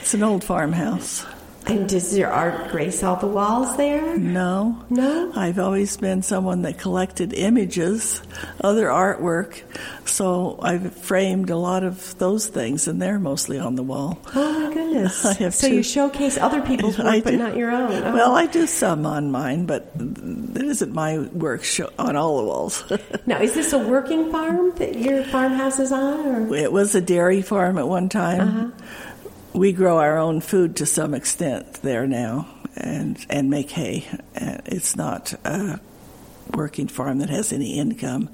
It's 0.00 0.14
an 0.14 0.22
old 0.22 0.44
farmhouse. 0.44 1.24
And 1.66 1.88
does 1.88 2.16
your 2.16 2.30
art 2.30 2.70
grace 2.70 3.02
all 3.02 3.16
the 3.16 3.26
walls 3.26 3.76
there? 3.76 4.18
No. 4.18 4.82
No? 4.88 5.30
I've 5.34 5.58
always 5.58 5.96
been 5.96 6.22
someone 6.22 6.62
that 6.62 6.78
collected 6.78 7.32
images, 7.32 8.22
other 8.60 8.86
artwork, 8.86 9.62
so 10.04 10.58
I've 10.62 10.94
framed 10.96 11.50
a 11.50 11.56
lot 11.56 11.84
of 11.84 12.18
those 12.18 12.48
things, 12.48 12.88
and 12.88 13.00
they're 13.00 13.18
mostly 13.18 13.58
on 13.58 13.76
the 13.76 13.82
wall. 13.82 14.18
Oh, 14.34 14.68
my 14.68 14.74
goodness. 14.74 15.24
I 15.24 15.34
have 15.34 15.54
so 15.54 15.68
two. 15.68 15.76
you 15.76 15.82
showcase 15.82 16.38
other 16.38 16.62
people's 16.62 16.98
work, 16.98 17.24
but 17.24 17.34
not 17.34 17.56
your 17.56 17.70
own. 17.70 17.92
Oh. 17.92 18.14
Well, 18.14 18.34
I 18.34 18.46
do 18.46 18.66
some 18.66 19.06
on 19.06 19.30
mine, 19.30 19.66
but 19.66 19.92
it 19.94 20.62
isn't 20.62 20.92
my 20.92 21.18
work 21.18 21.64
on 21.98 22.16
all 22.16 22.38
the 22.38 22.44
walls. 22.44 22.84
now, 23.26 23.40
is 23.40 23.54
this 23.54 23.72
a 23.72 23.78
working 23.78 24.32
farm 24.32 24.72
that 24.76 24.96
your 24.96 25.24
farmhouse 25.24 25.78
is 25.78 25.92
on? 25.92 26.50
Or? 26.50 26.56
It 26.56 26.72
was 26.72 26.94
a 26.94 27.00
dairy 27.00 27.42
farm 27.42 27.78
at 27.78 27.86
one 27.86 28.08
time. 28.08 28.40
Uh-huh 28.40 29.06
we 29.52 29.72
grow 29.72 29.98
our 29.98 30.18
own 30.18 30.40
food 30.40 30.76
to 30.76 30.86
some 30.86 31.14
extent 31.14 31.74
there 31.82 32.06
now 32.06 32.48
and 32.76 33.24
and 33.28 33.50
make 33.50 33.70
hay. 33.70 34.06
Uh, 34.40 34.58
it's 34.66 34.96
not 34.96 35.32
a 35.44 35.80
working 36.54 36.88
farm 36.88 37.18
that 37.18 37.30
has 37.30 37.52
any 37.52 37.78
income 37.78 38.28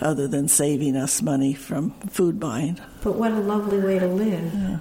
other 0.00 0.26
than 0.26 0.48
saving 0.48 0.96
us 0.96 1.20
money 1.20 1.54
from 1.54 1.90
food 2.08 2.40
buying. 2.40 2.78
But 3.02 3.16
what 3.16 3.32
a 3.32 3.40
lovely 3.40 3.78
way 3.78 3.98
to 3.98 4.06
live. 4.06 4.54
Yeah. 4.54 4.78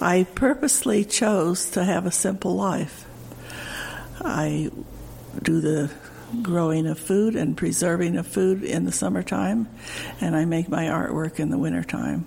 I 0.00 0.26
purposely 0.34 1.04
chose 1.04 1.70
to 1.70 1.84
have 1.84 2.06
a 2.06 2.12
simple 2.12 2.54
life. 2.54 3.04
I 4.20 4.70
do 5.42 5.60
the 5.60 5.90
growing 6.42 6.86
of 6.86 6.98
food 6.98 7.34
and 7.34 7.56
preserving 7.56 8.16
of 8.16 8.26
food 8.26 8.62
in 8.62 8.84
the 8.84 8.92
summertime, 8.92 9.68
and 10.20 10.36
I 10.36 10.44
make 10.44 10.68
my 10.68 10.84
artwork 10.84 11.40
in 11.40 11.50
the 11.50 11.58
wintertime. 11.58 12.26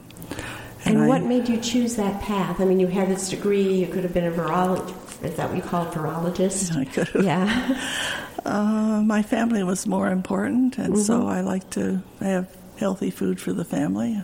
And, 0.85 0.97
and 0.97 1.07
what 1.07 1.21
I, 1.21 1.25
made 1.25 1.47
you 1.47 1.57
choose 1.57 1.95
that 1.95 2.21
path? 2.21 2.59
I 2.59 2.65
mean, 2.65 2.79
you 2.79 2.87
had 2.87 3.07
this 3.09 3.29
degree. 3.29 3.73
You 3.73 3.87
could 3.87 4.03
have 4.03 4.13
been 4.13 4.25
a 4.25 4.31
virologist. 4.31 5.23
Is 5.23 5.35
that 5.35 5.47
what 5.47 5.55
you 5.55 5.63
call 5.63 5.87
it, 5.87 5.91
virologist? 5.91 6.75
I 6.75 6.85
could 6.85 7.07
have. 7.09 7.23
Yeah. 7.23 7.81
Uh, 8.45 9.01
my 9.05 9.21
family 9.21 9.63
was 9.63 9.87
more 9.87 10.09
important, 10.09 10.77
and 10.77 10.95
mm-hmm. 10.95 11.01
so 11.03 11.27
I 11.27 11.39
like 11.39 11.69
to 11.71 12.03
have 12.19 12.53
healthy 12.75 13.09
food 13.09 13.39
for 13.39 13.53
the 13.53 13.63
family. 13.63 14.21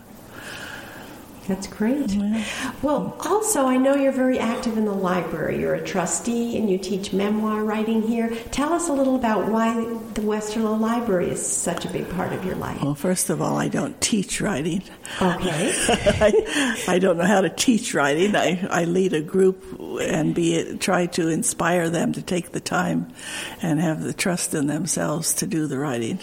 That's 1.50 1.66
great. 1.66 2.12
Yeah. 2.12 2.44
Well, 2.80 3.16
also, 3.18 3.66
I 3.66 3.76
know 3.76 3.96
you're 3.96 4.12
very 4.12 4.38
active 4.38 4.78
in 4.78 4.84
the 4.84 4.92
library. 4.92 5.58
You're 5.58 5.74
a 5.74 5.84
trustee 5.84 6.56
and 6.56 6.70
you 6.70 6.78
teach 6.78 7.12
memoir 7.12 7.64
writing 7.64 8.02
here. 8.02 8.32
Tell 8.52 8.72
us 8.72 8.88
a 8.88 8.92
little 8.92 9.16
about 9.16 9.50
why 9.50 9.74
the 10.14 10.20
Westerlo 10.20 10.78
Library 10.78 11.28
is 11.28 11.44
such 11.44 11.84
a 11.84 11.88
big 11.90 12.08
part 12.10 12.32
of 12.32 12.44
your 12.44 12.54
life. 12.54 12.80
Well, 12.80 12.94
first 12.94 13.30
of 13.30 13.42
all, 13.42 13.56
I 13.56 13.66
don't 13.66 14.00
teach 14.00 14.40
writing. 14.40 14.84
Okay. 15.20 15.72
I, 15.88 16.84
I, 16.86 16.98
don't 17.00 17.18
know 17.18 17.26
how 17.26 17.40
to 17.40 17.50
teach 17.50 17.94
writing. 17.94 18.36
I, 18.36 18.64
I 18.70 18.84
lead 18.84 19.12
a 19.12 19.20
group 19.20 19.64
and 20.00 20.32
be 20.32 20.76
try 20.78 21.06
to 21.06 21.26
inspire 21.26 21.90
them 21.90 22.12
to 22.12 22.22
take 22.22 22.52
the 22.52 22.60
time 22.60 23.12
and 23.60 23.80
have 23.80 24.04
the 24.04 24.12
trust 24.12 24.54
in 24.54 24.68
themselves 24.68 25.34
to 25.34 25.48
do 25.48 25.66
the 25.66 25.78
writing. 25.78 26.20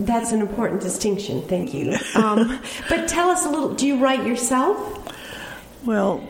That's 0.00 0.32
an 0.32 0.40
important 0.40 0.80
distinction. 0.80 1.42
Thank 1.42 1.74
you. 1.74 1.96
Um, 2.14 2.60
but 2.88 3.08
tell 3.08 3.30
us 3.30 3.46
a 3.46 3.48
little. 3.48 3.74
Do 3.74 3.86
you 3.86 3.98
write 3.98 4.26
yourself? 4.26 4.76
Well, 5.84 6.22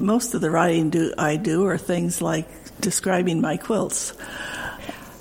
most 0.00 0.34
of 0.34 0.40
the 0.40 0.50
writing 0.50 0.90
do 0.90 1.12
I 1.16 1.36
do 1.36 1.66
are 1.66 1.78
things 1.78 2.20
like 2.20 2.46
describing 2.80 3.40
my 3.40 3.56
quilts. 3.56 4.14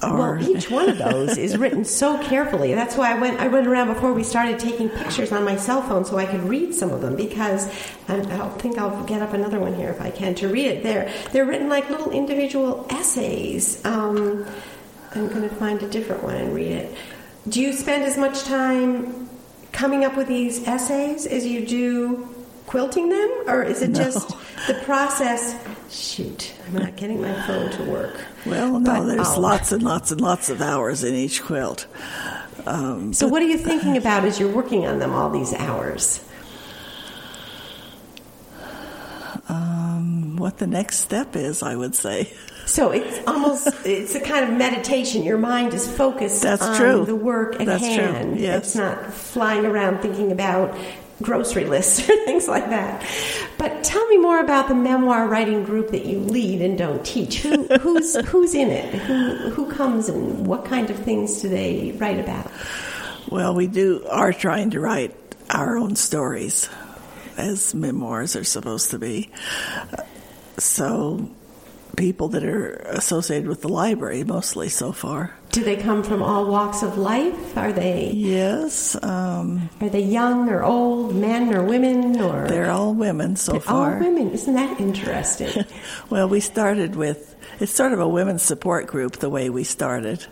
Or, 0.02 0.36
well, 0.36 0.50
each 0.50 0.70
one 0.72 0.90
of 0.90 0.98
those 0.98 1.38
is 1.38 1.58
written 1.60 1.84
so 1.84 2.22
carefully. 2.24 2.74
That's 2.74 2.96
why 2.96 3.12
I 3.12 3.20
went. 3.20 3.40
I 3.40 3.48
went 3.48 3.68
around 3.68 3.94
before 3.94 4.14
we 4.14 4.24
started 4.24 4.60
taking 4.60 4.90
pictures 4.90 5.32
on 5.32 5.44
my 5.44 5.56
cell 5.56 5.82
phone 5.82 6.06
so 6.06 6.18
I 6.18 6.26
could 6.26 6.44
read 6.44 6.74
some 6.74 6.92
of 6.92 7.02
them 7.02 7.16
because 7.16 7.68
I 8.08 8.18
don't 8.18 8.62
think 8.62 8.78
I'll 8.78 9.04
get 9.06 9.22
up 9.22 9.34
another 9.34 9.60
one 9.60 9.76
here 9.76 9.90
if 9.90 10.02
I 10.02 10.10
can 10.12 10.36
to 10.36 10.48
read 10.48 10.66
it. 10.68 10.84
They're 10.84 11.12
they're 11.32 11.46
written 11.46 11.70
like 11.70 11.90
little 11.90 12.12
individual 12.12 12.88
essays. 12.90 13.84
Um, 13.86 14.46
I'm 15.16 15.28
going 15.30 15.48
to 15.48 15.56
find 15.56 15.82
a 15.82 15.90
different 15.90 16.24
one 16.24 16.36
and 16.36 16.54
read 16.54 16.72
it. 16.72 16.96
Do 17.48 17.62
you 17.62 17.72
spend 17.74 18.04
as 18.04 18.18
much 18.18 18.44
time 18.44 19.30
coming 19.72 20.04
up 20.04 20.18
with 20.18 20.28
these 20.28 20.68
essays 20.68 21.26
as 21.26 21.46
you 21.46 21.66
do 21.66 22.28
quilting 22.66 23.10
them, 23.10 23.30
or 23.48 23.64
is 23.64 23.82
it 23.82 23.92
No. 23.92 24.04
just 24.04 24.30
the 24.68 24.74
process? 24.86 25.56
Shoot, 25.90 26.54
I'm 26.68 26.82
not 26.84 26.96
getting 26.98 27.22
my 27.22 27.34
phone 27.48 27.70
to 27.72 27.84
work. 27.84 28.16
well, 28.46 28.80
no, 28.80 28.80
But 28.80 29.06
there's 29.06 29.38
lots 29.38 29.72
and 29.72 29.82
lots 29.84 30.12
and 30.12 30.20
lots 30.20 30.50
of 30.50 30.62
hours 30.62 31.04
in 31.04 31.14
each 31.16 31.44
quilt. 31.44 31.86
Um, 32.66 33.14
So, 33.14 33.28
what 33.28 33.42
are 33.42 33.46
you 33.48 33.58
thinking 33.58 33.96
about 33.96 34.26
as 34.26 34.40
you're 34.40 34.52
working 34.52 34.86
on 34.86 35.00
them 35.00 35.14
all 35.14 35.30
these 35.30 35.54
hours? 35.54 36.20
What 40.38 40.58
the 40.58 40.68
next 40.68 41.00
step 41.00 41.36
is, 41.36 41.62
I 41.62 41.76
would 41.76 41.96
say. 41.96 42.34
So 42.66 42.92
it's 42.92 43.26
almost 43.26 43.68
it's 43.86 44.16
a 44.16 44.20
kind 44.20 44.44
of 44.44 44.58
meditation. 44.58 45.24
Your 45.24 45.38
mind 45.38 45.74
is 45.74 45.90
focused 45.90 46.42
That's 46.42 46.62
on 46.62 46.76
true. 46.76 47.06
the 47.06 47.16
work 47.16 47.60
at 47.60 47.66
That's 47.66 47.84
true, 47.84 48.36
yes. 48.36 48.66
It's 48.66 48.76
not 48.76 49.14
flying 49.14 49.66
around 49.66 50.02
thinking 50.02 50.32
about 50.32 50.78
grocery 51.22 51.66
lists 51.66 52.00
or 52.10 52.26
things 52.26 52.48
like 52.48 52.70
that. 52.70 53.06
But 53.58 53.84
tell 53.84 54.06
me 54.08 54.18
more 54.18 54.40
about 54.40 54.68
the 54.68 54.76
memoir 54.76 55.28
writing 55.28 55.64
group 55.64 55.90
that 55.92 56.06
you 56.06 56.20
lead 56.20 56.62
and 56.62 56.78
don't 56.78 57.06
teach. 57.06 57.42
Who, 57.42 57.68
who's 57.80 58.16
who's 58.28 58.54
in 58.54 58.70
it? 58.70 58.94
Who 58.94 59.50
who 59.50 59.72
comes 59.72 60.10
and 60.10 60.46
what 60.46 60.66
kind 60.66 60.90
of 60.90 60.98
things 61.00 61.42
do 61.42 61.50
they 61.50 61.96
write 61.98 62.20
about? 62.20 62.52
Well, 63.30 63.56
we 63.56 63.68
do 63.68 64.06
are 64.10 64.34
trying 64.34 64.72
to 64.72 64.80
write 64.80 65.16
our 65.50 65.78
own 65.78 65.96
stories, 65.96 66.70
as 67.38 67.74
memoirs 67.74 68.36
are 68.36 68.44
supposed 68.44 68.92
to 68.92 69.00
be. 69.00 69.30
So, 70.60 71.30
people 71.96 72.30
that 72.30 72.44
are 72.44 72.74
associated 72.90 73.48
with 73.48 73.62
the 73.62 73.70
library, 73.70 74.24
mostly 74.24 74.70
so 74.70 74.92
far. 74.92 75.34
Do 75.52 75.64
they 75.64 75.76
come 75.76 76.04
from 76.04 76.22
all 76.22 76.46
walks 76.46 76.84
of 76.84 76.98
life? 76.98 77.58
Are 77.58 77.72
they 77.74 78.12
Yes, 78.12 78.96
um, 79.04 79.70
are 79.82 79.90
they 79.90 80.02
young 80.04 80.50
or 80.50 80.64
old, 80.64 81.16
men 81.16 81.54
or 81.56 81.64
women 81.64 82.20
or 82.22 82.48
they're 82.48 82.70
all 82.70 82.94
women 82.94 83.36
so 83.36 83.60
far. 83.60 83.96
all 83.96 84.00
women? 84.00 84.32
Isn't 84.32 84.54
that 84.54 84.80
interesting? 84.80 85.66
Well, 86.10 86.30
we 86.30 86.40
started 86.40 86.96
with 86.96 87.36
it's 87.60 87.72
sort 87.72 87.92
of 87.94 88.00
a 88.00 88.08
women's 88.08 88.44
support 88.44 88.86
group 88.88 89.18
the 89.18 89.30
way 89.30 89.50
we 89.50 89.64
started. 89.64 90.26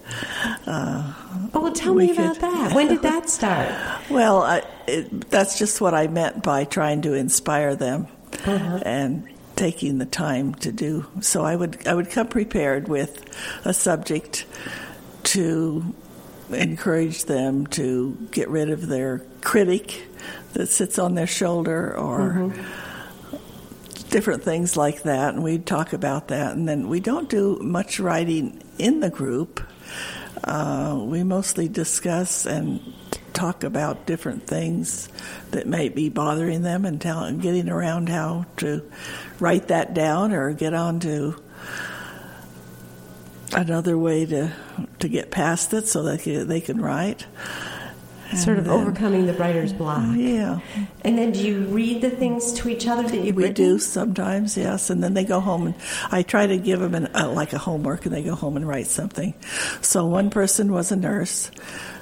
Uh, 0.68 1.14
Oh, 1.54 1.62
well, 1.62 1.72
tell 1.72 1.94
We 1.94 2.08
me 2.08 2.12
about 2.12 2.40
that. 2.40 2.74
When 2.74 2.88
did 2.90 3.02
that 3.04 3.30
start? 3.30 3.70
well, 4.10 4.42
I, 4.42 4.62
it, 4.88 5.30
that's 5.32 5.58
just 5.58 5.80
what 5.80 5.94
I 5.94 6.08
meant 6.08 6.44
by 6.44 6.66
trying 6.66 7.02
to 7.04 7.14
inspire 7.14 7.76
them 7.76 8.08
and 8.46 9.28
taking 9.56 9.98
the 9.98 10.06
time 10.06 10.54
to 10.56 10.72
do. 10.72 11.06
So 11.22 11.44
I 11.44 11.56
would 11.56 11.88
I 11.88 11.94
would 11.94 12.10
come 12.10 12.28
prepared 12.28 12.88
with 12.88 13.24
a 13.66 13.74
subject 13.74 14.46
to 15.24 15.94
encourage 16.50 17.26
them 17.26 17.66
to 17.68 18.16
get 18.32 18.50
rid 18.50 18.70
of 18.70 18.88
their 18.88 19.20
critic 19.42 20.04
that 20.54 20.68
sits 20.68 21.00
on 21.00 21.16
their 21.16 21.28
shoulder 21.28 21.96
or 21.98 22.54
different 24.10 24.44
things 24.44 24.78
like 24.78 25.04
that 25.04 25.34
and 25.34 25.44
we'd 25.44 25.66
talk 25.66 25.92
about 25.92 26.30
that. 26.30 26.56
And 26.56 26.70
then 26.70 26.88
we 26.88 27.00
don't 27.00 27.30
do 27.30 27.58
much 27.62 28.00
writing 28.00 28.62
in 28.78 29.00
the 29.00 29.10
group. 29.10 29.62
Uh, 30.44 30.98
we 31.02 31.24
mostly 31.24 31.68
discuss 31.68 32.46
and 32.46 32.80
talk 33.36 33.64
about 33.64 34.06
different 34.06 34.48
things 34.48 35.10
that 35.52 35.68
may 35.68 35.90
be 35.90 36.10
bothering 36.10 36.62
them 36.62 36.86
and 36.86 37.00
tell, 37.00 37.32
getting 37.34 37.70
around 37.70 38.10
how 38.10 38.46
to 38.58 38.82
write 39.40 39.68
that 39.68 39.94
down 39.94 40.32
or 40.32 40.54
get 40.54 40.74
on 40.74 41.00
to 41.02 41.36
another 43.54 43.98
way 43.98 44.26
to 44.26 44.52
to 45.00 45.08
get 45.08 45.32
past 45.32 45.74
it 45.74 45.88
so 45.88 46.04
that 46.04 46.20
they 46.20 46.24
can, 46.24 46.48
they 46.48 46.62
can 46.62 46.82
write. 46.82 47.26
Sort 48.36 48.58
of 48.58 48.66
then- 48.66 48.74
overcoming 48.74 49.28
the 49.28 49.34
writer's 49.34 49.72
block. 49.72 50.16
Yeah, 50.18 50.60
And 51.04 51.18
then 51.18 51.32
do 51.32 51.46
you 51.46 51.60
read 51.66 52.02
the 52.02 52.10
things 52.10 52.52
to 52.54 52.70
each 52.70 52.88
other 52.88 53.04
that 53.04 53.18
you've 53.24 53.36
we 53.36 53.44
written? 53.44 53.54
do 53.54 53.80
sometimes, 53.80 54.58
yes. 54.58 54.90
And 54.90 55.04
then 55.04 55.14
they 55.14 55.24
go 55.24 55.40
home, 55.40 55.68
and 55.68 55.76
I 56.12 56.24
try 56.24 56.48
to 56.48 56.58
give 56.58 56.80
them 56.80 56.96
an, 56.96 57.10
uh, 57.16 57.30
like 57.32 57.54
a 57.54 57.60
homework, 57.60 58.06
and 58.06 58.16
they 58.16 58.24
go 58.24 58.34
home 58.36 58.58
and 58.58 58.68
write 58.68 58.88
something. 58.88 59.34
So 59.82 60.06
one 60.08 60.32
person 60.32 60.72
was 60.72 60.92
a 60.92 60.96
nurse, 60.96 61.52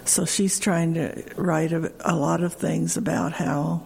so 0.05 0.23
she's 0.25 0.59
trying 0.59 0.93
to 0.93 1.23
write 1.35 1.73
a, 1.73 1.91
a 2.05 2.15
lot 2.15 2.41
of 2.41 2.53
things 2.53 2.95
about 2.95 3.33
how 3.33 3.83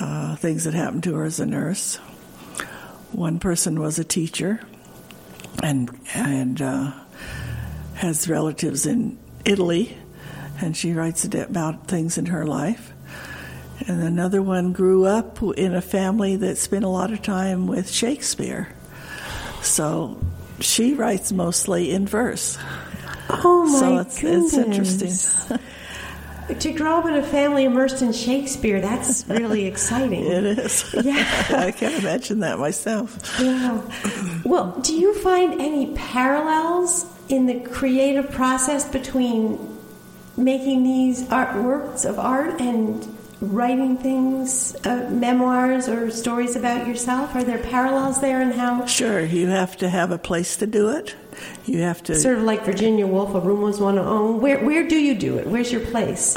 uh, 0.00 0.36
things 0.36 0.64
that 0.64 0.74
happened 0.74 1.04
to 1.04 1.14
her 1.14 1.24
as 1.24 1.40
a 1.40 1.46
nurse. 1.46 1.96
One 3.12 3.38
person 3.38 3.80
was 3.80 3.98
a 3.98 4.04
teacher, 4.04 4.60
and 5.62 5.90
and 6.14 6.60
uh, 6.60 6.92
has 7.94 8.28
relatives 8.28 8.84
in 8.86 9.18
Italy, 9.46 9.96
and 10.60 10.76
she 10.76 10.92
writes 10.92 11.24
about 11.24 11.86
things 11.86 12.18
in 12.18 12.26
her 12.26 12.46
life. 12.46 12.92
And 13.86 14.02
another 14.02 14.42
one 14.42 14.72
grew 14.72 15.04
up 15.04 15.40
in 15.56 15.74
a 15.74 15.80
family 15.80 16.36
that 16.36 16.58
spent 16.58 16.84
a 16.84 16.88
lot 16.88 17.12
of 17.12 17.22
time 17.22 17.66
with 17.66 17.88
Shakespeare. 17.90 18.68
So 19.62 20.20
she 20.60 20.94
writes 20.94 21.30
mostly 21.32 21.92
in 21.92 22.06
verse. 22.06 22.58
Oh 23.30 23.68
my 23.70 23.78
so 23.78 23.98
it's, 23.98 24.22
it's 24.22 24.56
goodness. 24.56 25.10
interesting. 25.10 25.58
To 26.60 26.72
grow 26.72 27.00
up 27.00 27.04
in 27.04 27.12
a 27.12 27.22
family 27.22 27.64
immersed 27.64 28.00
in 28.00 28.10
Shakespeare, 28.14 28.80
that's 28.80 29.28
really 29.28 29.66
exciting. 29.72 30.24
It 30.24 30.58
is. 30.58 30.82
Yeah. 30.94 31.44
I 31.50 31.70
can't 31.72 32.02
imagine 32.02 32.40
that 32.40 32.58
myself. 32.58 33.38
Yeah. 33.38 33.82
Well, 34.46 34.80
do 34.80 34.94
you 34.94 35.12
find 35.16 35.60
any 35.60 35.92
parallels 35.94 37.04
in 37.28 37.44
the 37.44 37.60
creative 37.60 38.30
process 38.30 38.88
between 38.88 39.77
making 40.38 40.84
these 40.84 41.24
artworks 41.24 42.08
of 42.08 42.18
art 42.18 42.60
and 42.60 43.06
writing 43.40 43.96
things, 43.96 44.74
uh, 44.84 45.08
memoirs 45.10 45.88
or 45.88 46.10
stories 46.10 46.56
about 46.56 46.86
yourself? 46.86 47.34
Are 47.34 47.44
there 47.44 47.58
parallels 47.58 48.20
there 48.20 48.40
in 48.40 48.50
how, 48.52 48.86
Sure, 48.86 49.20
you 49.20 49.48
have 49.48 49.76
to 49.78 49.88
have 49.88 50.10
a 50.10 50.18
place 50.18 50.56
to 50.56 50.66
do 50.66 50.90
it. 50.90 51.14
You 51.66 51.82
have 51.82 52.02
to. 52.04 52.14
sort 52.16 52.38
of 52.38 52.44
like 52.44 52.64
Virginia 52.64 53.06
Woolf, 53.06 53.34
a 53.34 53.40
room 53.40 53.62
was 53.62 53.78
one 53.80 53.94
to 53.94 54.02
own? 54.02 54.40
Where, 54.40 54.64
where 54.64 54.86
do 54.88 54.96
you 54.96 55.14
do 55.14 55.38
it? 55.38 55.46
Where's 55.46 55.70
your 55.70 55.82
place? 55.82 56.36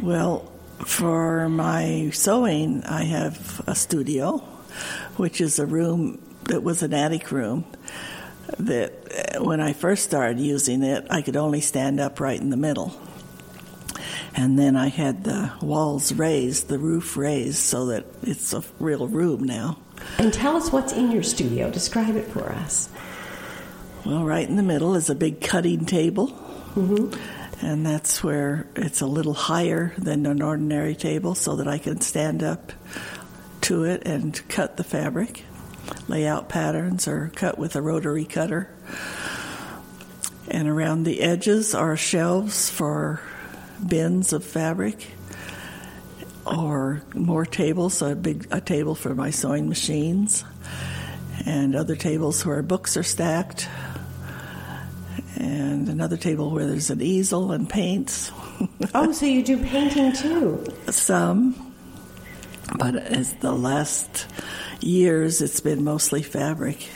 Well, 0.00 0.50
for 0.78 1.48
my 1.48 2.10
sewing, 2.12 2.82
I 2.84 3.04
have 3.04 3.62
a 3.66 3.74
studio, 3.74 4.38
which 5.16 5.40
is 5.40 5.58
a 5.58 5.66
room 5.66 6.20
that 6.44 6.62
was 6.62 6.82
an 6.82 6.94
attic 6.94 7.30
room. 7.30 7.64
That 8.58 9.36
uh, 9.36 9.44
when 9.44 9.60
I 9.60 9.72
first 9.74 10.04
started 10.04 10.40
using 10.40 10.82
it, 10.82 11.06
I 11.10 11.22
could 11.22 11.36
only 11.36 11.60
stand 11.60 12.00
up 12.00 12.20
right 12.20 12.40
in 12.40 12.50
the 12.50 12.56
middle. 12.56 12.94
And 14.34 14.58
then 14.58 14.76
I 14.76 14.88
had 14.88 15.24
the 15.24 15.52
walls 15.60 16.12
raised, 16.12 16.68
the 16.68 16.78
roof 16.78 17.16
raised, 17.16 17.58
so 17.58 17.86
that 17.86 18.06
it's 18.22 18.52
a 18.52 18.62
real 18.78 19.06
room 19.06 19.44
now. 19.44 19.78
And 20.18 20.32
tell 20.32 20.56
us 20.56 20.72
what's 20.72 20.92
in 20.92 21.10
your 21.10 21.22
studio. 21.22 21.70
Describe 21.70 22.16
it 22.16 22.26
for 22.26 22.50
us. 22.50 22.88
Well, 24.04 24.24
right 24.24 24.48
in 24.48 24.56
the 24.56 24.62
middle 24.62 24.94
is 24.94 25.10
a 25.10 25.14
big 25.14 25.40
cutting 25.40 25.84
table. 25.84 26.28
Mm-hmm. 26.74 27.64
And 27.64 27.86
that's 27.86 28.24
where 28.24 28.66
it's 28.74 29.00
a 29.02 29.06
little 29.06 29.34
higher 29.34 29.92
than 29.96 30.26
an 30.26 30.42
ordinary 30.42 30.96
table 30.96 31.34
so 31.34 31.56
that 31.56 31.68
I 31.68 31.78
can 31.78 32.00
stand 32.00 32.42
up 32.42 32.72
to 33.62 33.84
it 33.84 34.02
and 34.04 34.40
cut 34.48 34.76
the 34.76 34.82
fabric, 34.82 35.44
lay 36.08 36.26
out 36.26 36.48
patterns, 36.48 37.06
or 37.06 37.30
cut 37.36 37.58
with 37.58 37.76
a 37.76 37.82
rotary 37.82 38.24
cutter. 38.24 38.68
And 40.48 40.68
around 40.68 41.04
the 41.04 41.20
edges 41.20 41.74
are 41.74 41.96
shelves 41.96 42.68
for 42.68 43.20
bins 43.86 44.32
of 44.32 44.44
fabric 44.44 45.08
or 46.46 47.02
more 47.14 47.46
tables, 47.46 48.02
a 48.02 48.14
big 48.14 48.48
a 48.50 48.60
table 48.60 48.94
for 48.94 49.14
my 49.14 49.30
sewing 49.30 49.68
machines 49.68 50.44
and 51.46 51.74
other 51.74 51.96
tables 51.96 52.44
where 52.44 52.62
books 52.62 52.96
are 52.96 53.02
stacked 53.02 53.68
and 55.36 55.88
another 55.88 56.16
table 56.16 56.50
where 56.50 56.66
there's 56.66 56.90
an 56.90 57.00
easel 57.00 57.52
and 57.52 57.68
paints. 57.68 58.30
Oh, 58.94 59.10
so 59.10 59.26
you 59.26 59.42
do 59.42 59.58
painting 59.58 60.12
too? 60.12 60.64
Some, 60.88 61.74
but 62.78 62.94
as 62.94 63.32
the 63.34 63.50
last 63.50 64.26
years, 64.80 65.40
it's 65.40 65.58
been 65.58 65.82
mostly 65.82 66.22
fabric. 66.22 66.88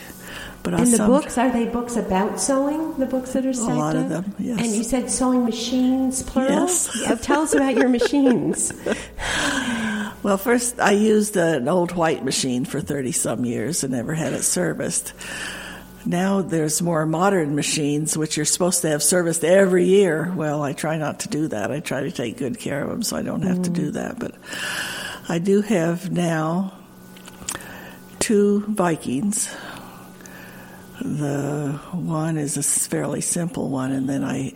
But 0.66 0.80
And 0.80 0.92
the 0.92 1.06
books, 1.06 1.38
are 1.38 1.48
they 1.48 1.66
books 1.66 1.94
about 1.94 2.40
sewing? 2.40 2.98
The 2.98 3.06
books 3.06 3.34
that 3.34 3.46
are 3.46 3.52
stacked 3.52 3.70
a 3.70 3.74
lot 3.76 3.94
of 3.94 4.10
up? 4.10 4.24
them, 4.24 4.34
yes. 4.40 4.58
And 4.58 4.74
you 4.74 4.82
said 4.82 5.08
sewing 5.08 5.44
machines, 5.44 6.24
plural? 6.24 6.50
Yes. 6.50 6.90
Yeah, 7.02 7.14
tell 7.14 7.42
us 7.42 7.54
about 7.54 7.76
your 7.76 7.88
machines. 7.88 8.72
Well, 10.22 10.38
first 10.38 10.80
I 10.80 10.90
used 10.90 11.36
an 11.36 11.68
old 11.68 11.92
white 11.92 12.24
machine 12.24 12.64
for 12.64 12.80
30 12.80 13.12
some 13.12 13.44
years 13.44 13.84
and 13.84 13.92
never 13.92 14.12
had 14.12 14.32
it 14.32 14.42
serviced. 14.42 15.12
now 16.04 16.42
there's 16.42 16.82
more 16.82 17.06
modern 17.06 17.54
machines 17.54 18.18
which 18.18 18.36
you're 18.36 18.44
supposed 18.44 18.82
to 18.82 18.88
have 18.88 19.04
serviced 19.04 19.44
every 19.44 19.84
year. 19.84 20.32
Well, 20.34 20.64
I 20.64 20.72
try 20.72 20.96
not 20.96 21.20
to 21.20 21.28
do 21.28 21.46
that. 21.48 21.70
I 21.70 21.78
try 21.78 22.00
to 22.00 22.10
take 22.10 22.38
good 22.38 22.58
care 22.58 22.82
of 22.82 22.88
them 22.88 23.04
so 23.04 23.16
I 23.16 23.22
don't 23.22 23.42
have 23.42 23.58
mm. 23.58 23.64
to 23.64 23.70
do 23.70 23.90
that. 23.92 24.18
But 24.18 24.34
I 25.28 25.38
do 25.38 25.60
have 25.60 26.10
now 26.10 26.72
two 28.18 28.64
Vikings. 28.66 29.54
The 31.06 31.80
one 31.92 32.36
is 32.36 32.56
a 32.56 32.62
fairly 32.62 33.20
simple 33.20 33.68
one, 33.68 33.92
and 33.92 34.08
then 34.08 34.24
I 34.24 34.54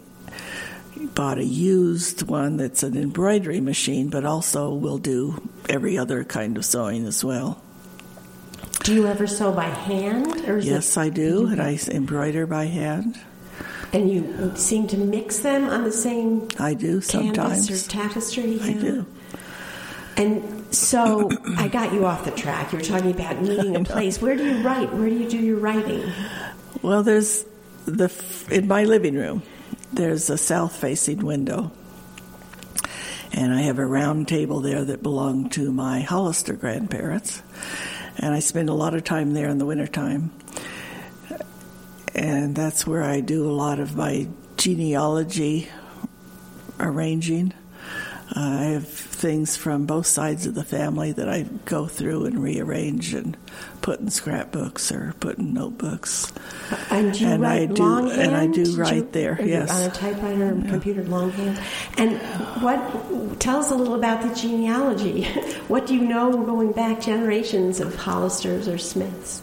bought 1.14 1.38
a 1.38 1.44
used 1.44 2.22
one 2.22 2.56
that's 2.56 2.82
an 2.82 2.96
embroidery 2.96 3.60
machine, 3.60 4.10
but 4.10 4.24
also 4.24 4.74
will 4.74 4.98
do 4.98 5.48
every 5.68 5.96
other 5.96 6.24
kind 6.24 6.56
of 6.56 6.64
sewing 6.64 7.06
as 7.06 7.24
well. 7.24 7.62
Do 8.82 8.94
you 8.94 9.06
ever 9.06 9.26
sew 9.26 9.52
by 9.52 9.64
hand? 9.64 10.48
Or 10.48 10.58
yes, 10.58 10.96
it, 10.96 11.00
I 11.00 11.08
do, 11.10 11.46
and 11.46 11.60
I 11.60 11.78
embroider 11.88 12.46
by 12.46 12.64
hand. 12.64 13.18
And 13.92 14.10
you 14.10 14.52
seem 14.56 14.86
to 14.88 14.96
mix 14.96 15.40
them 15.40 15.68
on 15.68 15.84
the 15.84 15.92
same 15.92 16.48
I 16.58 16.74
do 16.74 17.00
sometimes 17.00 17.70
or 17.70 17.90
tapestry. 17.90 18.52
Yeah. 18.54 18.64
I 18.64 18.72
do. 18.72 19.06
And 20.16 20.59
so 20.70 21.30
I 21.56 21.68
got 21.68 21.92
you 21.92 22.06
off 22.06 22.24
the 22.24 22.30
track. 22.30 22.72
You 22.72 22.78
were 22.78 22.84
talking 22.84 23.10
about 23.10 23.40
needing 23.40 23.76
a 23.76 23.84
place. 23.84 24.20
Where 24.20 24.36
do 24.36 24.44
you 24.44 24.62
write? 24.62 24.92
Where 24.92 25.08
do 25.08 25.14
you 25.14 25.28
do 25.28 25.38
your 25.38 25.58
writing? 25.58 26.10
Well, 26.82 27.02
there's 27.02 27.44
the 27.86 28.12
in 28.50 28.68
my 28.68 28.84
living 28.84 29.14
room. 29.14 29.42
There's 29.92 30.30
a 30.30 30.38
south-facing 30.38 31.18
window, 31.18 31.72
and 33.32 33.52
I 33.52 33.62
have 33.62 33.78
a 33.78 33.86
round 33.86 34.28
table 34.28 34.60
there 34.60 34.84
that 34.84 35.02
belonged 35.02 35.52
to 35.52 35.72
my 35.72 36.00
Hollister 36.00 36.54
grandparents 36.54 37.42
and 38.20 38.34
I 38.34 38.40
spend 38.40 38.68
a 38.68 38.74
lot 38.74 38.94
of 38.94 39.02
time 39.02 39.32
there 39.32 39.48
in 39.48 39.58
the 39.58 39.66
wintertime. 39.66 40.30
And 42.14 42.54
that's 42.54 42.86
where 42.86 43.02
I 43.02 43.20
do 43.20 43.48
a 43.48 43.52
lot 43.52 43.80
of 43.80 43.96
my 43.96 44.28
genealogy 44.56 45.68
arranging. 46.78 47.54
Uh, 48.34 48.40
I 48.40 48.64
have 48.64 48.86
things 48.86 49.56
from 49.56 49.86
both 49.86 50.06
sides 50.06 50.46
of 50.46 50.54
the 50.54 50.62
family 50.62 51.10
that 51.12 51.28
I 51.28 51.42
go 51.64 51.86
through 51.86 52.26
and 52.26 52.40
rearrange 52.40 53.12
and 53.12 53.36
put 53.82 53.98
in 53.98 54.08
scrapbooks 54.08 54.92
or 54.92 55.14
put 55.18 55.38
in 55.38 55.52
notebooks. 55.52 56.32
And 56.90 57.18
you 57.18 57.26
and 57.26 57.42
write 57.42 57.62
I 57.62 57.66
do, 57.66 57.82
longhand? 57.82 58.20
And 58.20 58.36
I 58.36 58.46
do 58.46 58.76
write 58.76 58.94
you, 58.94 59.08
there. 59.10 59.40
Yes, 59.42 59.70
on 59.70 59.90
a 59.90 59.92
typewriter 59.92 60.52
or 60.52 60.58
yeah. 60.58 60.70
computer 60.70 61.04
longhand. 61.04 61.60
And 61.96 62.18
what? 62.62 63.40
Tell 63.40 63.58
us 63.58 63.72
a 63.72 63.74
little 63.74 63.94
about 63.94 64.22
the 64.22 64.32
genealogy. 64.34 65.24
what 65.68 65.86
do 65.86 65.96
you 65.96 66.02
know 66.02 66.30
going 66.44 66.70
back 66.72 67.00
generations 67.00 67.80
of 67.80 67.94
Hollisters 67.94 68.72
or 68.72 68.78
Smiths? 68.78 69.42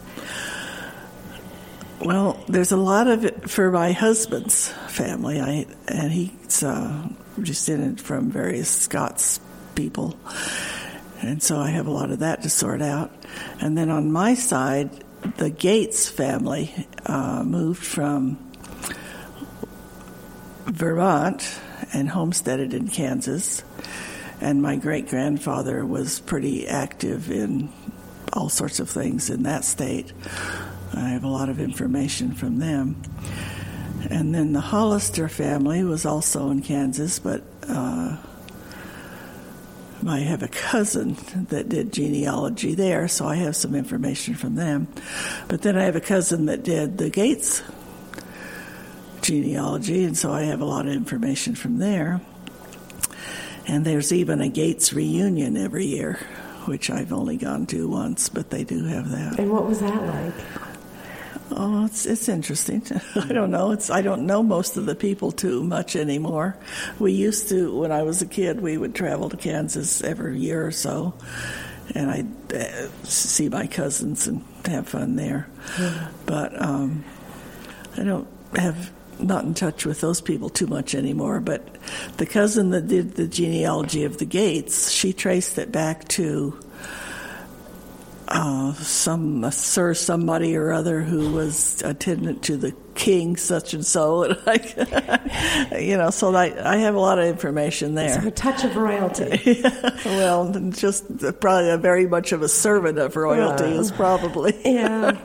Well, 2.00 2.42
there's 2.48 2.72
a 2.72 2.78
lot 2.78 3.08
of 3.08 3.26
it 3.26 3.50
for 3.50 3.70
my 3.72 3.92
husband's 3.92 4.70
family. 4.88 5.42
I 5.42 5.66
and 5.88 6.12
he's 6.12 6.64
uh, 6.64 7.10
descended 7.42 8.02
from 8.02 8.32
various 8.32 8.70
Scots 8.70 9.40
people. 9.76 10.18
And 11.22 11.42
so 11.42 11.58
I 11.60 11.70
have 11.70 11.88
a 11.88 11.92
lot 11.92 12.12
of 12.12 12.20
that 12.20 12.44
to 12.44 12.50
sort 12.50 12.82
out. 12.82 13.12
And 13.60 13.78
then 13.78 13.90
on 13.90 14.12
my 14.12 14.36
side, 14.36 14.92
the 15.38 15.50
Gates 15.50 16.08
family 16.08 16.74
uh, 17.06 17.44
moved 17.44 17.84
from 17.84 18.38
Vermont 20.66 21.60
and 21.94 22.10
homesteaded 22.10 22.74
in 22.74 22.88
Kansas. 22.88 23.64
And 24.40 24.62
my 24.62 24.76
great 24.76 25.08
grandfather 25.08 25.86
was 25.86 26.20
pretty 26.20 26.68
active 26.68 27.32
in 27.32 27.70
all 28.34 28.50
sorts 28.50 28.80
of 28.80 28.90
things 28.90 29.30
in 29.30 29.44
that 29.44 29.66
state. 29.66 30.14
I 30.94 31.10
have 31.10 31.24
a 31.24 31.28
lot 31.30 31.50
of 31.50 31.60
information 31.60 32.34
from 32.34 32.60
them. 32.60 33.02
And 34.10 34.34
then 34.34 34.54
the 34.54 34.62
Hollister 34.62 35.28
family 35.28 35.84
was 35.84 36.06
also 36.06 36.50
in 36.50 36.62
Kansas, 36.62 37.20
but 37.20 37.44
uh, 37.68 38.18
I 40.08 40.20
have 40.20 40.44
a 40.44 40.48
cousin 40.48 41.18
that 41.50 41.68
did 41.68 41.92
genealogy 41.92 42.76
there, 42.76 43.08
so 43.08 43.26
I 43.26 43.36
have 43.36 43.56
some 43.56 43.76
information 43.76 44.36
from 44.36 44.56
them. 44.56 44.88
But 45.48 45.62
then 45.62 45.78
I 45.78 45.84
have 45.84 45.96
a 45.96 46.02
cousin 46.02 46.46
that 46.46 46.64
did 46.64 46.98
the 46.98 47.10
Gates 47.10 47.62
genealogy, 49.22 50.06
and 50.06 50.18
so 50.18 50.32
I 50.32 50.44
have 50.44 50.62
a 50.62 50.66
lot 50.66 50.88
of 50.88 50.94
information 50.94 51.56
from 51.56 51.80
there. 51.80 52.22
And 53.68 53.84
there's 53.84 54.14
even 54.14 54.40
a 54.40 54.48
Gates 54.48 54.94
reunion 54.94 55.58
every 55.58 55.86
year, 55.86 56.14
which 56.66 56.90
I've 56.90 57.12
only 57.12 57.36
gone 57.36 57.66
to 57.68 57.90
once, 57.90 58.30
but 58.30 58.50
they 58.50 58.64
do 58.64 58.86
have 58.86 59.10
that. 59.12 59.40
And 59.40 59.52
what 59.52 59.66
was 59.66 59.82
that 59.82 60.02
like? 60.04 60.67
Oh, 61.50 61.86
it's 61.86 62.06
it's 62.06 62.28
interesting. 62.28 62.84
I 63.16 63.28
don't 63.32 63.52
know. 63.52 63.72
It's 63.72 63.90
I 63.90 64.02
don't 64.02 64.26
know 64.26 64.44
most 64.44 64.78
of 64.78 64.86
the 64.86 64.96
people 64.96 65.32
too 65.32 65.64
much 65.64 65.96
anymore. 65.96 66.58
We 67.00 67.14
used 67.14 67.50
to 67.50 67.76
when 67.80 67.92
I 67.92 68.04
was 68.04 68.22
a 68.22 68.26
kid. 68.26 68.62
We 68.62 68.78
would 68.78 68.94
travel 68.94 69.30
to 69.30 69.38
Kansas 69.38 70.02
every 70.04 70.40
year 70.40 70.66
or 70.66 70.72
so, 70.72 71.14
and 71.96 72.12
I'd 72.12 72.54
uh, 72.54 72.90
see 73.04 73.50
my 73.50 73.68
cousins 73.68 74.28
and 74.28 74.44
have 74.66 74.90
fun 74.90 75.16
there. 75.16 75.48
But 76.26 76.62
um, 76.62 77.06
I 77.96 78.04
don't 78.04 78.28
have 78.56 78.92
not 79.20 79.46
in 79.46 79.54
touch 79.54 79.86
with 79.86 80.02
those 80.02 80.22
people 80.22 80.50
too 80.50 80.68
much 80.68 80.94
anymore. 80.96 81.40
But 81.40 81.66
the 82.18 82.26
cousin 82.26 82.72
that 82.72 82.88
did 82.88 83.16
the 83.16 83.28
genealogy 83.28 84.04
of 84.04 84.18
the 84.18 84.26
Gates, 84.26 84.92
she 84.92 85.14
traced 85.14 85.58
it 85.58 85.72
back 85.72 86.08
to 86.10 86.60
uh, 88.28 88.74
some 88.74 89.50
sir 89.52 89.94
somebody 89.94 90.56
or 90.56 90.72
other 90.72 91.02
who 91.02 91.32
was 91.32 91.82
attendant 91.84 92.44
to 92.44 92.58
the 92.58 92.76
king 92.96 93.38
such 93.38 93.76
and 93.76 93.86
so 93.86 94.24
and 94.24 94.38
like 94.48 94.76
you 95.80 95.96
know 95.96 96.10
so 96.10 96.34
I, 96.34 96.74
I 96.74 96.78
have 96.78 96.96
a 96.96 97.00
lot 97.00 97.20
of 97.20 97.26
information 97.26 97.94
there. 97.96 98.22
So 98.22 98.28
a 98.28 98.32
touch 98.32 98.64
of 98.64 98.76
royalty. 98.76 99.64
Well 100.06 100.52
just 100.72 101.06
probably 101.40 101.70
a 101.70 101.78
very 101.78 102.08
much 102.08 102.32
of 102.32 102.42
a 102.42 102.48
servant 102.48 102.98
of 102.98 103.16
royalty 103.16 103.66
uh, 103.66 103.80
is 103.82 103.92
probably. 103.92 104.54
Yeah. 104.68 105.18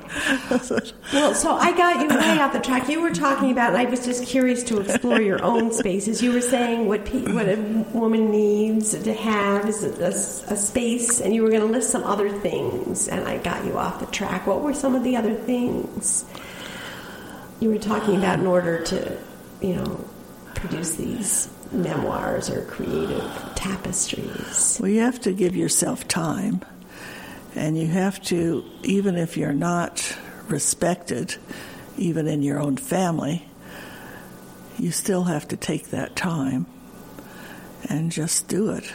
Well 1.13 1.35
so 1.35 1.55
I 1.55 1.77
got 1.77 2.01
you 2.01 2.09
way 2.09 2.39
off 2.41 2.53
the 2.53 2.61
track. 2.61 2.89
You 2.89 3.01
were 3.01 3.11
talking 3.11 3.51
about 3.51 3.71
and 3.75 3.79
I 3.79 3.91
was 3.91 4.05
just 4.05 4.27
curious 4.27 4.63
to 4.65 4.81
explore 4.81 5.21
your 5.21 5.43
own 5.43 5.73
spaces. 5.73 6.23
You 6.23 6.33
were 6.33 6.41
saying 6.41 6.87
what 6.87 7.05
pe- 7.05 7.33
what 7.33 7.49
a 7.49 7.57
woman 7.93 8.31
needs 8.31 8.93
to 8.99 9.13
have 9.15 9.69
is 9.69 9.83
a, 9.83 10.42
a, 10.53 10.57
space 10.57 11.21
and 11.21 11.35
you 11.35 11.43
were 11.43 11.51
going 11.51 11.63
to 11.63 11.67
list 11.67 11.91
some 11.91 12.05
other 12.05 12.31
things 12.31 13.09
and 13.09 13.27
I 13.27 13.39
got 13.39 13.65
you 13.65 13.79
off 13.79 14.01
the 14.01 14.07
track 14.07 14.47
what 14.47 14.63
were 14.63 14.75
some 14.75 14.95
of 14.95 15.03
the 15.03 15.17
other 15.17 15.35
things 15.35 16.25
you 17.63 17.71
were 17.71 17.79
talking 17.79 18.17
about 18.17 18.41
in 18.41 18.47
order 18.47 18.83
to, 18.83 19.17
you 19.61 19.77
know, 19.77 20.05
produce 20.57 20.97
these 20.97 21.49
memoirs 21.71 22.51
or 22.51 22.65
creative 22.65 23.25
tapestries? 23.55 24.79
Well, 24.81 24.91
you 24.91 25.01
have 25.01 25.21
to 25.21 25.33
give 25.33 25.55
yourself 25.55 26.09
time, 26.09 26.63
and 27.55 27.79
you 27.79 27.87
have 27.87 28.21
to, 28.25 28.65
even 28.83 29.17
if 29.17 29.37
you're 29.37 29.53
not 29.53 30.17
respected, 30.49 31.37
even 31.97 32.27
in 32.27 32.43
your 32.43 32.59
own 32.59 32.77
family, 32.77 33.47
you 34.79 34.91
still 34.91 35.25
have 35.25 35.47
to 35.49 35.57
take 35.57 35.91
that 35.91 36.17
time 36.17 36.67
and 37.89 38.11
just 38.11 38.49
do 38.49 38.71
it 38.71 38.93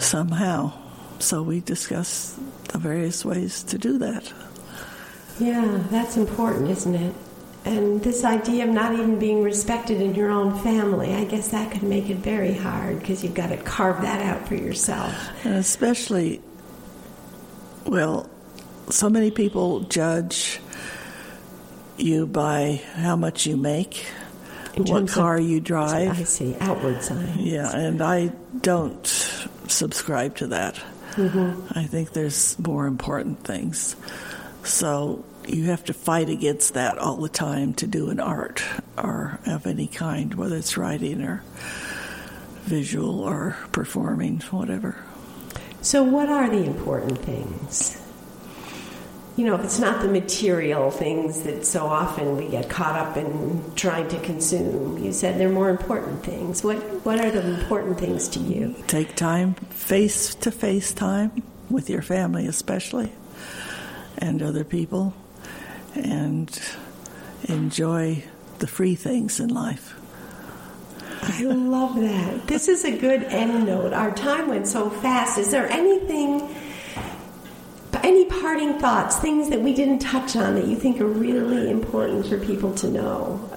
somehow. 0.00 0.72
So 1.18 1.42
we 1.42 1.60
discuss 1.60 2.38
the 2.68 2.78
various 2.78 3.24
ways 3.24 3.62
to 3.64 3.78
do 3.78 3.98
that. 3.98 4.32
Yeah, 5.38 5.82
that's 5.90 6.16
important, 6.16 6.70
isn't 6.70 6.94
it? 6.94 7.14
And 7.64 8.02
this 8.02 8.24
idea 8.24 8.64
of 8.64 8.70
not 8.70 8.94
even 8.94 9.18
being 9.18 9.42
respected 9.42 10.00
in 10.00 10.14
your 10.14 10.30
own 10.30 10.58
family, 10.60 11.14
I 11.14 11.24
guess 11.24 11.48
that 11.48 11.70
could 11.70 11.82
make 11.82 12.08
it 12.08 12.16
very 12.16 12.54
hard 12.54 13.00
because 13.00 13.22
you've 13.22 13.34
got 13.34 13.48
to 13.48 13.58
carve 13.58 14.00
that 14.02 14.22
out 14.22 14.48
for 14.48 14.54
yourself. 14.54 15.14
And 15.44 15.54
especially, 15.54 16.40
well, 17.84 18.30
so 18.88 19.10
many 19.10 19.30
people 19.30 19.80
judge 19.80 20.58
you 21.98 22.26
by 22.26 22.82
how 22.94 23.16
much 23.16 23.46
you 23.46 23.58
make, 23.58 24.06
what 24.76 25.08
car 25.08 25.38
you 25.38 25.60
drive. 25.60 26.18
I 26.18 26.24
see, 26.24 26.56
outward 26.60 27.02
signs. 27.02 27.36
Yeah, 27.36 27.70
and 27.76 28.00
I 28.00 28.28
don't 28.62 29.48
subscribe 29.70 30.36
to 30.36 30.48
that. 30.48 30.74
Mm-hmm. 31.12 31.78
I 31.78 31.84
think 31.84 32.12
there's 32.12 32.58
more 32.58 32.86
important 32.86 33.44
things. 33.44 33.96
So 34.64 35.24
you 35.46 35.64
have 35.64 35.84
to 35.84 35.94
fight 35.94 36.28
against 36.28 36.74
that 36.74 36.98
all 36.98 37.16
the 37.16 37.28
time 37.28 37.74
to 37.74 37.86
do 37.86 38.10
an 38.10 38.20
art 38.20 38.62
or 38.96 39.40
of 39.46 39.66
any 39.66 39.86
kind, 39.86 40.34
whether 40.34 40.56
it's 40.56 40.76
writing 40.76 41.22
or 41.22 41.42
visual 42.62 43.20
or 43.20 43.56
performing, 43.72 44.40
whatever. 44.50 44.96
So, 45.82 46.02
what 46.02 46.28
are 46.28 46.48
the 46.48 46.64
important 46.64 47.18
things? 47.18 48.00
You 49.36 49.46
know, 49.46 49.54
if 49.54 49.64
it's 49.64 49.78
not 49.78 50.02
the 50.02 50.08
material 50.08 50.90
things 50.90 51.42
that 51.42 51.64
so 51.64 51.86
often 51.86 52.36
we 52.36 52.48
get 52.48 52.68
caught 52.68 52.96
up 52.96 53.16
in 53.16 53.62
trying 53.74 54.08
to 54.08 54.20
consume, 54.20 54.98
you 54.98 55.12
said 55.12 55.38
they're 55.38 55.48
more 55.48 55.70
important 55.70 56.22
things. 56.24 56.62
What 56.62 56.76
What 57.04 57.20
are 57.20 57.30
the 57.30 57.60
important 57.60 57.98
things 57.98 58.28
to 58.30 58.40
you? 58.40 58.74
Take 58.86 59.16
time, 59.16 59.54
face 59.70 60.34
to 60.36 60.50
face 60.50 60.92
time 60.92 61.42
with 61.70 61.88
your 61.88 62.02
family, 62.02 62.46
especially, 62.46 63.12
and 64.18 64.42
other 64.42 64.64
people 64.64 65.14
and 65.94 66.60
enjoy 67.44 68.24
the 68.58 68.66
free 68.66 68.94
things 68.94 69.40
in 69.40 69.48
life. 69.48 69.96
I 71.22 71.42
love 71.42 71.96
that. 71.96 72.46
This 72.46 72.68
is 72.68 72.84
a 72.84 72.96
good 72.96 73.24
end 73.24 73.66
note. 73.66 73.92
Our 73.92 74.14
time 74.14 74.48
went 74.48 74.66
so 74.66 74.90
fast. 74.90 75.38
Is 75.38 75.50
there 75.50 75.70
anything, 75.70 76.54
any 78.10 78.24
parting 78.24 78.76
thoughts, 78.80 79.18
things 79.20 79.50
that 79.50 79.60
we 79.60 79.72
didn't 79.72 80.00
touch 80.00 80.34
on 80.34 80.56
that 80.56 80.66
you 80.66 80.74
think 80.74 81.00
are 81.00 81.06
really 81.06 81.70
important 81.70 82.26
for 82.26 82.38
people 82.38 82.74
to 82.74 82.90
know? 82.90 83.48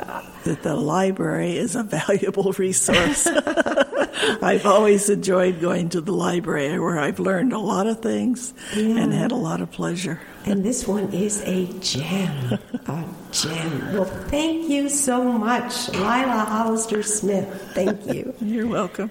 That 0.43 0.61
the 0.61 0.75
library 0.75 1.57
is 1.57 1.75
a 1.75 1.81
valuable 1.81 2.51
resource. 2.53 3.27
I've 4.41 4.65
always 4.65 5.09
enjoyed 5.09 5.59
going 5.59 5.89
to 5.89 6.01
the 6.01 6.11
library 6.11 6.79
where 6.79 6.99
I've 6.99 7.19
learned 7.19 7.53
a 7.53 7.57
lot 7.57 7.87
of 7.87 8.01
things 8.01 8.53
yeah. 8.75 8.97
and 8.97 9.11
had 9.11 9.31
a 9.31 9.35
lot 9.35 9.59
of 9.61 9.71
pleasure. 9.71 10.21
And 10.45 10.63
this 10.63 10.87
one 10.87 11.11
is 11.13 11.41
a 11.45 11.65
gem. 11.79 12.59
a 12.85 13.05
gem. 13.31 13.93
Well, 13.93 14.05
thank 14.05 14.69
you 14.69 14.89
so 14.89 15.23
much, 15.23 15.89
Lila 15.89 16.45
Hollister 16.47 17.01
Smith. 17.01 17.71
Thank 17.73 18.05
you. 18.13 18.33
You're 18.41 18.67
welcome. 18.67 19.09